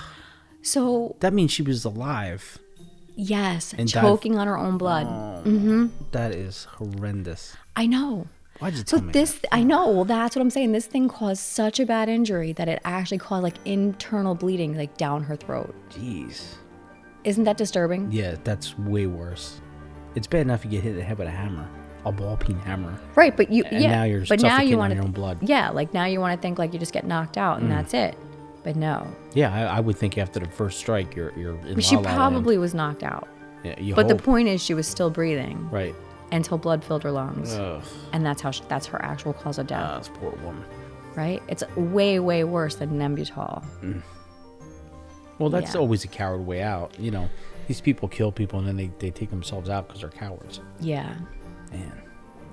So, 0.61 1.15
that 1.19 1.33
means 1.33 1.51
she 1.51 1.61
was 1.61 1.85
alive. 1.85 2.57
yes, 3.15 3.73
And 3.77 3.87
choking 3.89 4.37
on 4.37 4.47
her 4.47 4.57
own 4.57 4.77
blood. 4.77 5.07
Oh, 5.07 5.41
mm-hmm. 5.47 5.87
That 6.11 6.33
is 6.33 6.63
horrendous. 6.65 7.55
I 7.75 7.85
know. 7.85 8.27
Why'd 8.59 8.73
you 8.73 8.83
tell 8.83 8.99
So 8.99 9.05
me? 9.05 9.11
this, 9.13 9.39
I 9.53 9.63
know. 9.63 9.89
Well, 9.89 10.05
that's 10.05 10.35
what 10.35 10.41
I'm 10.41 10.49
saying. 10.49 10.71
This 10.73 10.85
thing 10.85 11.07
caused 11.07 11.41
such 11.41 11.79
a 11.79 11.85
bad 11.85 12.09
injury 12.09 12.51
that 12.53 12.67
it 12.67 12.81
actually 12.83 13.19
caused 13.19 13.43
like 13.43 13.55
internal 13.65 14.35
bleeding, 14.35 14.75
like 14.77 14.97
down 14.97 15.23
her 15.23 15.35
throat. 15.37 15.73
Jeez. 15.91 16.55
Isn't 17.23 17.43
that 17.45 17.57
disturbing? 17.57 18.11
Yeah, 18.11 18.35
that's 18.43 18.77
way 18.79 19.05
worse. 19.07 19.61
It's 20.15 20.27
bad 20.27 20.41
enough 20.41 20.65
you 20.65 20.71
get 20.71 20.83
hit 20.83 20.91
in 20.91 20.97
the 20.97 21.03
head 21.03 21.17
with 21.17 21.27
a 21.27 21.31
hammer, 21.31 21.69
a 22.05 22.11
ball 22.11 22.37
peen 22.37 22.57
hammer. 22.59 22.97
Right, 23.15 23.35
but 23.35 23.51
you, 23.51 23.63
And 23.65 23.81
yeah, 23.83 23.91
now 23.91 24.03
you're 24.03 24.25
but 24.25 24.41
now 24.41 24.61
you 24.61 24.77
want 24.77 24.93
your 24.93 25.03
own 25.03 25.11
blood. 25.11 25.37
Yeah, 25.41 25.69
like 25.69 25.93
now 25.93 26.05
you 26.05 26.19
want 26.19 26.37
to 26.37 26.41
think 26.41 26.57
like 26.59 26.73
you 26.73 26.79
just 26.79 26.93
get 26.93 27.05
knocked 27.05 27.37
out 27.37 27.57
Mm. 27.59 27.63
and 27.63 27.71
that's 27.71 27.93
it. 27.93 28.17
But 28.63 28.75
no, 28.75 29.07
Yeah, 29.33 29.53
I, 29.53 29.77
I 29.77 29.79
would 29.79 29.97
think 29.97 30.17
after 30.17 30.39
the 30.39 30.47
first 30.49 30.79
strike, 30.79 31.15
you're 31.15 31.31
you're 31.37 31.55
in 31.65 31.79
she 31.79 31.95
la 31.95 32.01
land. 32.01 32.15
probably 32.15 32.57
was 32.57 32.73
knocked 32.73 33.03
out. 33.03 33.27
Yeah, 33.63 33.79
you 33.79 33.95
But 33.95 34.07
the 34.07 34.15
point 34.15 34.47
is, 34.47 34.61
she 34.63 34.73
was 34.73 34.87
still 34.87 35.09
breathing 35.09 35.69
right. 35.69 35.93
until 36.31 36.57
blood 36.57 36.83
filled 36.83 37.03
her 37.03 37.11
lungs, 37.11 37.53
Ugh, 37.53 37.81
and 38.13 38.25
that's 38.25 38.41
how 38.41 38.51
she, 38.51 38.63
that's 38.69 38.85
her 38.87 39.01
actual 39.01 39.33
cause 39.33 39.57
of 39.59 39.67
death. 39.67 39.83
ah, 39.85 39.97
this 39.97 40.09
poor 40.13 40.31
woman. 40.43 40.63
right? 41.15 41.41
It's 41.47 41.63
way 41.75 42.19
way 42.19 42.43
worse 42.45 42.75
than 42.75 42.91
Nembutal. 42.91 43.63
Well, 45.39 45.49
that's 45.49 45.73
Yeah. 45.73 45.79
always 45.81 46.03
a 46.03 46.07
coward 46.09 46.45
way 46.45 46.61
out. 46.61 46.97
You 46.99 47.11
know, 47.11 47.29
these 47.67 47.79
people 47.81 48.07
kill 48.09 48.31
people 48.31 48.59
and 48.59 48.67
then 48.67 48.75
they, 48.77 48.91
they 48.99 49.09
take 49.09 49.29
themselves 49.29 49.69
out 49.69 49.87
because 49.87 50.01
they're 50.01 50.09
cowards. 50.09 50.59
Yeah, 50.81 51.13
Man. 51.71 52.01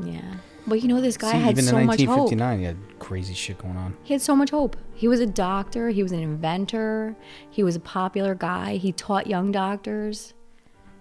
yeah. 0.04 0.34
But 0.66 0.82
you 0.82 0.88
know, 0.88 1.00
this 1.00 1.16
guy 1.16 1.32
See, 1.32 1.38
had 1.38 1.50
even 1.52 1.64
so 1.64 1.76
in 1.76 1.86
much 1.86 2.00
hope. 2.00 2.30
1959, 2.30 2.58
he 2.58 2.64
had 2.64 2.98
crazy 2.98 3.34
shit 3.34 3.58
going 3.58 3.76
on. 3.76 3.96
He 4.02 4.12
had 4.14 4.20
so 4.20 4.34
much 4.34 4.50
hope. 4.50 4.76
He 4.94 5.06
was 5.06 5.20
a 5.20 5.26
doctor. 5.26 5.90
He 5.90 6.02
was 6.02 6.12
an 6.12 6.20
inventor. 6.20 7.16
He 7.50 7.62
was 7.62 7.76
a 7.76 7.80
popular 7.80 8.34
guy. 8.34 8.76
He 8.76 8.92
taught 8.92 9.26
young 9.28 9.52
doctors. 9.52 10.34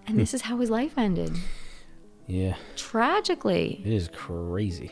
And 0.06 0.16
hmm. 0.16 0.20
this 0.20 0.34
is 0.34 0.42
how 0.42 0.58
his 0.60 0.70
life 0.70 0.98
ended. 0.98 1.36
Yeah, 2.28 2.56
Tragically. 2.76 3.82
it 3.86 3.94
is 3.94 4.10
crazy. 4.10 4.92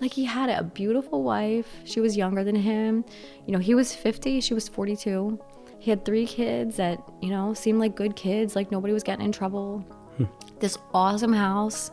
Like 0.00 0.12
he 0.12 0.24
had 0.24 0.48
a 0.48 0.62
beautiful 0.62 1.22
wife. 1.22 1.68
She 1.84 2.00
was 2.00 2.16
younger 2.16 2.44
than 2.44 2.54
him. 2.54 3.04
You 3.46 3.52
know, 3.52 3.58
he 3.58 3.74
was 3.74 3.94
50, 3.94 4.40
she 4.40 4.54
was 4.54 4.68
42. 4.68 5.38
He 5.80 5.90
had 5.90 6.04
three 6.04 6.26
kids 6.26 6.76
that, 6.76 7.00
you 7.20 7.30
know, 7.30 7.54
seemed 7.54 7.78
like 7.78 7.96
good 7.96 8.16
kids, 8.16 8.54
like 8.54 8.70
nobody 8.70 8.92
was 8.92 9.02
getting 9.02 9.24
in 9.24 9.32
trouble. 9.32 9.84
Hmm. 10.16 10.24
this 10.58 10.76
awesome 10.92 11.32
house, 11.32 11.92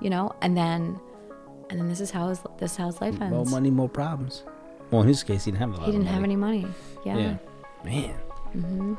you 0.00 0.10
know, 0.10 0.32
and 0.42 0.56
then 0.56 1.00
and 1.70 1.78
then 1.80 1.88
this 1.88 2.00
is 2.00 2.10
how 2.10 2.28
his 2.28 2.40
this 2.58 2.72
is 2.72 2.76
how 2.76 2.86
his 2.86 3.00
life 3.00 3.20
ends. 3.20 3.32
More 3.32 3.44
money, 3.44 3.70
more 3.70 3.88
problems. 3.88 4.44
Well, 4.90 5.02
in 5.02 5.08
his 5.08 5.22
case, 5.22 5.44
he 5.44 5.50
didn't 5.50 5.60
have 5.60 5.70
a 5.74 5.76
lot 5.76 5.86
he 5.86 5.92
didn't 5.92 6.06
have 6.06 6.24
any 6.24 6.36
money. 6.36 6.66
Yeah. 7.04 7.16
Yeah. 7.16 7.36
Man. 7.84 8.14
Mm-hmm. 8.56 8.94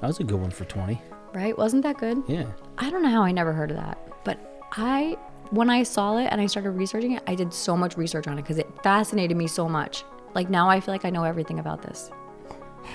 That 0.00 0.06
was 0.06 0.20
a 0.20 0.24
good 0.24 0.40
one 0.40 0.50
for 0.50 0.64
20. 0.64 1.00
Right? 1.34 1.56
Wasn't 1.56 1.82
that 1.82 1.98
good? 1.98 2.22
Yeah. 2.26 2.46
I 2.78 2.88
don't 2.90 3.02
know 3.02 3.10
how 3.10 3.22
I 3.22 3.32
never 3.32 3.52
heard 3.52 3.70
of 3.70 3.76
that, 3.76 3.98
but 4.24 4.62
I, 4.72 5.18
when 5.50 5.68
I 5.68 5.82
saw 5.82 6.16
it 6.16 6.28
and 6.30 6.40
I 6.40 6.46
started 6.46 6.70
researching 6.70 7.12
it, 7.12 7.22
I 7.26 7.34
did 7.34 7.52
so 7.52 7.76
much 7.76 7.96
research 7.98 8.26
on 8.26 8.38
it 8.38 8.42
because 8.42 8.56
it 8.58 8.66
fascinated 8.82 9.36
me 9.36 9.46
so 9.46 9.68
much. 9.68 10.04
Like 10.34 10.48
now 10.48 10.68
I 10.70 10.80
feel 10.80 10.94
like 10.94 11.04
I 11.04 11.10
know 11.10 11.24
everything 11.24 11.58
about 11.58 11.82
this. 11.82 12.10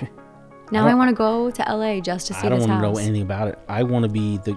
now 0.72 0.84
I, 0.84 0.88
don't- 0.90 0.98
want 0.98 1.10
to 1.10 1.14
go 1.14 1.50
to 1.50 1.62
LA 1.62 2.00
just 2.00 2.26
to 2.28 2.34
see 2.34 2.46
I 2.46 2.48
don't 2.48 2.58
want 2.60 2.72
to 2.72 2.80
know 2.80 2.96
anything 2.98 3.22
about 3.22 3.48
it. 3.48 3.58
I 3.68 3.84
want 3.84 4.04
to 4.04 4.08
be 4.10 4.38
the. 4.38 4.56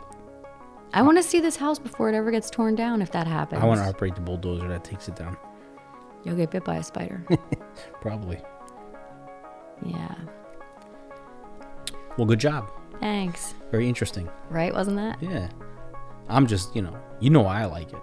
I 0.96 1.02
want 1.02 1.18
to 1.18 1.24
see 1.24 1.40
this 1.42 1.58
house 1.58 1.78
before 1.78 2.10
it 2.10 2.16
ever 2.16 2.32
gets 2.32 2.50
torn 2.50 2.74
down. 2.76 3.02
If 3.02 3.12
that 3.12 3.28
happens, 3.28 3.62
I 3.62 3.66
want 3.66 3.82
to 3.82 3.86
operate 3.88 4.16
the 4.16 4.22
bulldozer 4.22 4.68
that 4.70 4.84
takes 4.84 5.08
it 5.08 5.16
down. 5.16 5.38
You'll 6.24 6.36
get 6.38 6.50
bit 6.52 6.64
by 6.64 6.78
a 6.78 6.84
spider. 6.84 7.24
Probably. 8.02 8.40
yeah. 9.86 10.16
Well, 12.18 12.26
good 12.26 12.40
job. 12.40 12.72
Thanks. 13.00 13.54
Very 13.72 13.88
interesting. 13.90 14.30
Right? 14.50 14.74
Wasn't 14.74 14.96
that? 14.96 15.22
Yeah. 15.22 15.50
I'm 16.30 16.48
just, 16.48 16.76
you 16.76 16.82
know, 16.82 16.98
you 17.20 17.30
know 17.30 17.46
I 17.46 17.66
like 17.66 17.92
it. 17.92 18.00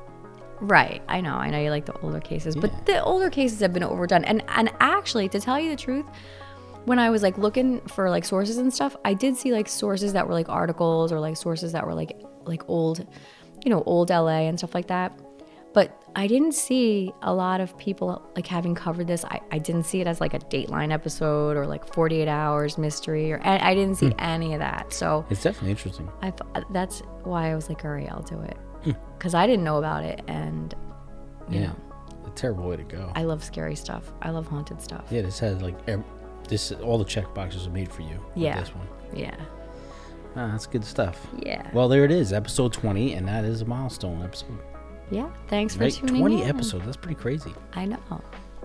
Right. 0.61 1.03
I 1.09 1.21
know. 1.21 1.35
I 1.35 1.51
know 1.51 1.59
you 1.59 1.71
like 1.71 1.87
the 1.87 1.99
older 2.01 2.21
cases, 2.21 2.55
Yeah. 2.55 2.61
but 2.61 2.87
the 2.87 3.03
older 3.03 3.31
cases 3.31 3.59
have 3.61 3.73
been 3.73 3.83
overdone. 3.83 4.25
And 4.25 4.45
and 4.49 4.71
actually, 4.81 5.29
to 5.31 5.41
tell 5.41 5.59
you 5.59 5.71
the 5.71 5.77
truth, 5.77 6.05
when 6.85 6.99
I 7.01 7.11
was 7.11 7.23
like 7.23 7.37
looking 7.39 7.81
for 7.89 8.11
like 8.11 8.25
sources 8.25 8.59
and 8.59 8.73
stuff, 8.73 8.95
I 9.05 9.15
did 9.15 9.37
see 9.37 9.51
like 9.53 9.67
sources 9.69 10.13
that 10.13 10.29
were 10.29 10.35
like 10.35 10.49
articles 10.49 11.11
or 11.11 11.19
like 11.19 11.37
sources 11.37 11.73
that 11.73 11.85
were 11.87 11.95
like 11.95 12.17
like 12.45 12.69
old, 12.69 13.07
you 13.65 13.71
know, 13.71 13.83
old 13.87 14.11
LA 14.11 14.41
and 14.49 14.59
stuff 14.59 14.75
like 14.75 14.89
that. 14.89 15.19
But 15.75 15.99
I 16.15 16.27
didn't 16.27 16.53
see 16.53 17.13
a 17.23 17.33
lot 17.33 17.63
of 17.63 17.77
people 17.79 18.23
like 18.37 18.47
having 18.47 18.75
covered 18.75 19.07
this. 19.07 19.25
I, 19.25 19.41
I 19.51 19.59
didn't 19.59 19.85
see 19.85 20.03
it 20.03 20.07
as 20.07 20.21
like 20.21 20.35
a 20.35 20.39
Dateline 20.39 20.93
episode 20.93 21.57
or 21.57 21.67
like 21.67 21.95
48 21.95 22.29
Hours 22.29 22.77
mystery 22.77 23.33
or 23.33 23.41
I, 23.43 23.71
I 23.71 23.75
didn't 23.75 23.95
see 23.97 24.09
Hmm. 24.11 24.21
any 24.21 24.53
of 24.53 24.59
that. 24.61 24.93
So 24.93 25.25
It's 25.31 25.43
definitely 25.43 25.71
interesting. 25.71 26.11
I 26.21 26.31
th- 26.31 26.67
that's 26.73 27.01
why 27.25 27.51
I 27.51 27.55
was 27.55 27.71
like, 27.71 27.85
all 27.87 27.93
right, 27.93 28.11
I'll 28.11 28.21
do 28.23 28.39
it 28.43 28.57
Hmm. 28.85 28.91
because 29.17 29.33
I 29.35 29.47
didn't 29.47 29.65
know 29.65 29.79
about 29.79 30.05
it 30.05 30.21
and 30.29 30.75
you 31.49 31.61
yeah. 31.61 31.67
know 31.69 31.77
A 32.27 32.31
terrible 32.31 32.69
way 32.69 32.77
to 32.77 32.83
go. 32.85 33.11
I 33.15 33.23
love 33.23 33.43
scary 33.43 33.75
stuff. 33.75 34.13
I 34.21 34.29
love 34.29 34.47
haunted 34.47 34.83
stuff. 34.83 35.07
yeah, 35.11 35.23
this 35.23 35.39
has 35.39 35.63
like 35.63 35.77
ev- 35.89 36.05
this. 36.49 36.71
All 36.73 36.99
the 36.99 37.05
check 37.07 37.33
boxes 37.33 37.67
are 37.67 37.71
made 37.71 37.91
for 37.91 38.03
you. 38.03 38.21
Yeah. 38.35 38.61
This 38.61 38.75
one. 38.75 38.87
Yeah. 39.15 39.37
Ah, 40.37 40.49
that's 40.53 40.67
good 40.67 40.85
stuff. 40.85 41.27
Yeah. 41.45 41.69
Well, 41.73 41.89
there 41.89 42.05
it 42.05 42.11
is, 42.11 42.33
episode 42.33 42.73
20, 42.73 43.15
and 43.15 43.29
that 43.29 43.45
is 43.45 43.61
a 43.63 43.65
milestone 43.67 44.23
episode. 44.23 44.59
yeah. 45.11 45.29
Thanks 45.49 45.75
for 45.77 45.85
Right? 45.85 45.93
tuning 45.93 46.21
20 46.21 46.43
in. 46.43 46.49
episodes. 46.49 46.85
That's 46.87 46.97
pretty 46.97 47.17
crazy, 47.21 47.53
I 47.75 47.85
know. 47.87 47.99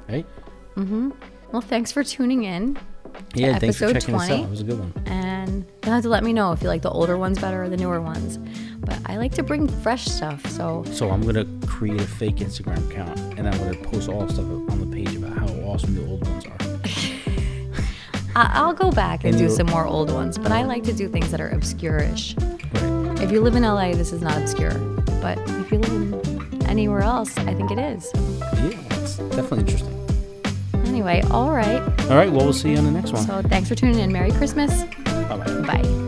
right? 0.10 0.26
Mm 0.76 0.88
hmm. 0.88 1.10
Well, 1.52 1.62
thanks 1.62 1.92
for 1.92 2.04
tuning 2.04 2.44
in. 2.44 2.78
Yeah, 3.34 3.58
thanks 3.58 3.78
for 3.78 3.86
episode 3.86 3.94
checking 4.02 4.16
us 4.16 4.28
20. 4.28 4.34
out. 4.44 4.48
It 4.48 4.50
was 4.52 4.62
a 4.62 4.64
good 4.66 4.80
one. 4.80 4.94
And 5.08 5.66
you'll 5.84 5.94
have 5.94 6.04
to 6.04 6.10
let 6.10 6.24
me 6.24 6.34
know 6.34 6.52
if 6.52 6.62
you 6.62 6.68
like 6.68 6.82
the 6.82 6.90
older 6.92 7.18
ones 7.18 7.40
better 7.40 7.64
or 7.64 7.70
the 7.70 7.78
newer 7.78 8.00
ones. 8.02 8.38
But 8.80 9.00
I 9.06 9.18
like 9.18 9.34
to 9.36 9.44
bring 9.44 9.68
fresh 9.68 10.06
stuff. 10.06 10.46
So 10.52 10.84
So 10.92 11.10
I'm 11.10 11.22
gonna 11.22 11.46
create 11.66 12.00
a 12.02 12.06
fake 12.08 12.38
Instagram 12.38 12.90
account, 12.92 13.18
and 13.38 13.48
I'm 13.48 13.58
gonna 13.58 13.76
post 13.90 14.08
all 14.10 14.28
stuff 14.30 14.46
on 14.46 14.80
the 14.80 14.96
page 14.96 15.16
about 15.16 15.38
how 15.38 15.48
awesome 15.66 15.96
the 15.96 16.06
old 16.06 16.26
ones 16.28 16.46
are. 16.46 16.67
I- 18.38 18.52
I'll 18.54 18.74
go 18.74 18.92
back 18.92 19.24
and 19.24 19.34
And 19.34 19.48
do 19.48 19.50
some 19.50 19.66
more 19.68 19.86
old 19.88 20.12
ones. 20.12 20.38
But 20.38 20.52
I 20.52 20.64
like 20.64 20.84
to 20.84 20.94
do 20.94 21.08
things 21.10 21.32
that 21.32 21.42
are 21.42 21.50
obscure-ish. 21.50 22.36
Right. 22.38 23.20
If 23.22 23.32
you 23.32 23.42
live 23.42 23.56
in 23.56 23.64
LA, 23.64 23.94
this 23.94 24.14
is 24.14 24.22
not 24.22 24.38
obscure. 24.38 24.74
But 25.22 25.40
if 25.62 25.72
you 25.72 25.80
live 25.80 26.64
anywhere 26.68 27.02
else, 27.02 27.36
I 27.40 27.54
think 27.56 27.72
it 27.72 27.80
is. 27.80 28.12
Yeah, 28.14 28.78
it's 29.02 29.18
definitely 29.18 29.60
interesting. 29.62 29.94
Anyway, 30.86 31.24
all 31.32 31.52
right. 31.52 31.82
All 32.10 32.16
right. 32.16 32.32
Well, 32.32 32.44
we'll 32.46 32.54
see 32.54 32.72
you 32.72 32.78
on 32.78 32.86
the 32.86 32.92
next 32.92 33.12
one. 33.12 33.26
So 33.26 33.42
thanks 33.42 33.70
for 33.70 33.76
tuning 33.76 33.98
in. 34.00 34.12
Merry 34.12 34.32
Christmas. 34.32 34.84
Bye 35.06 35.38
bye. 35.38 35.82
Bye. 35.82 36.07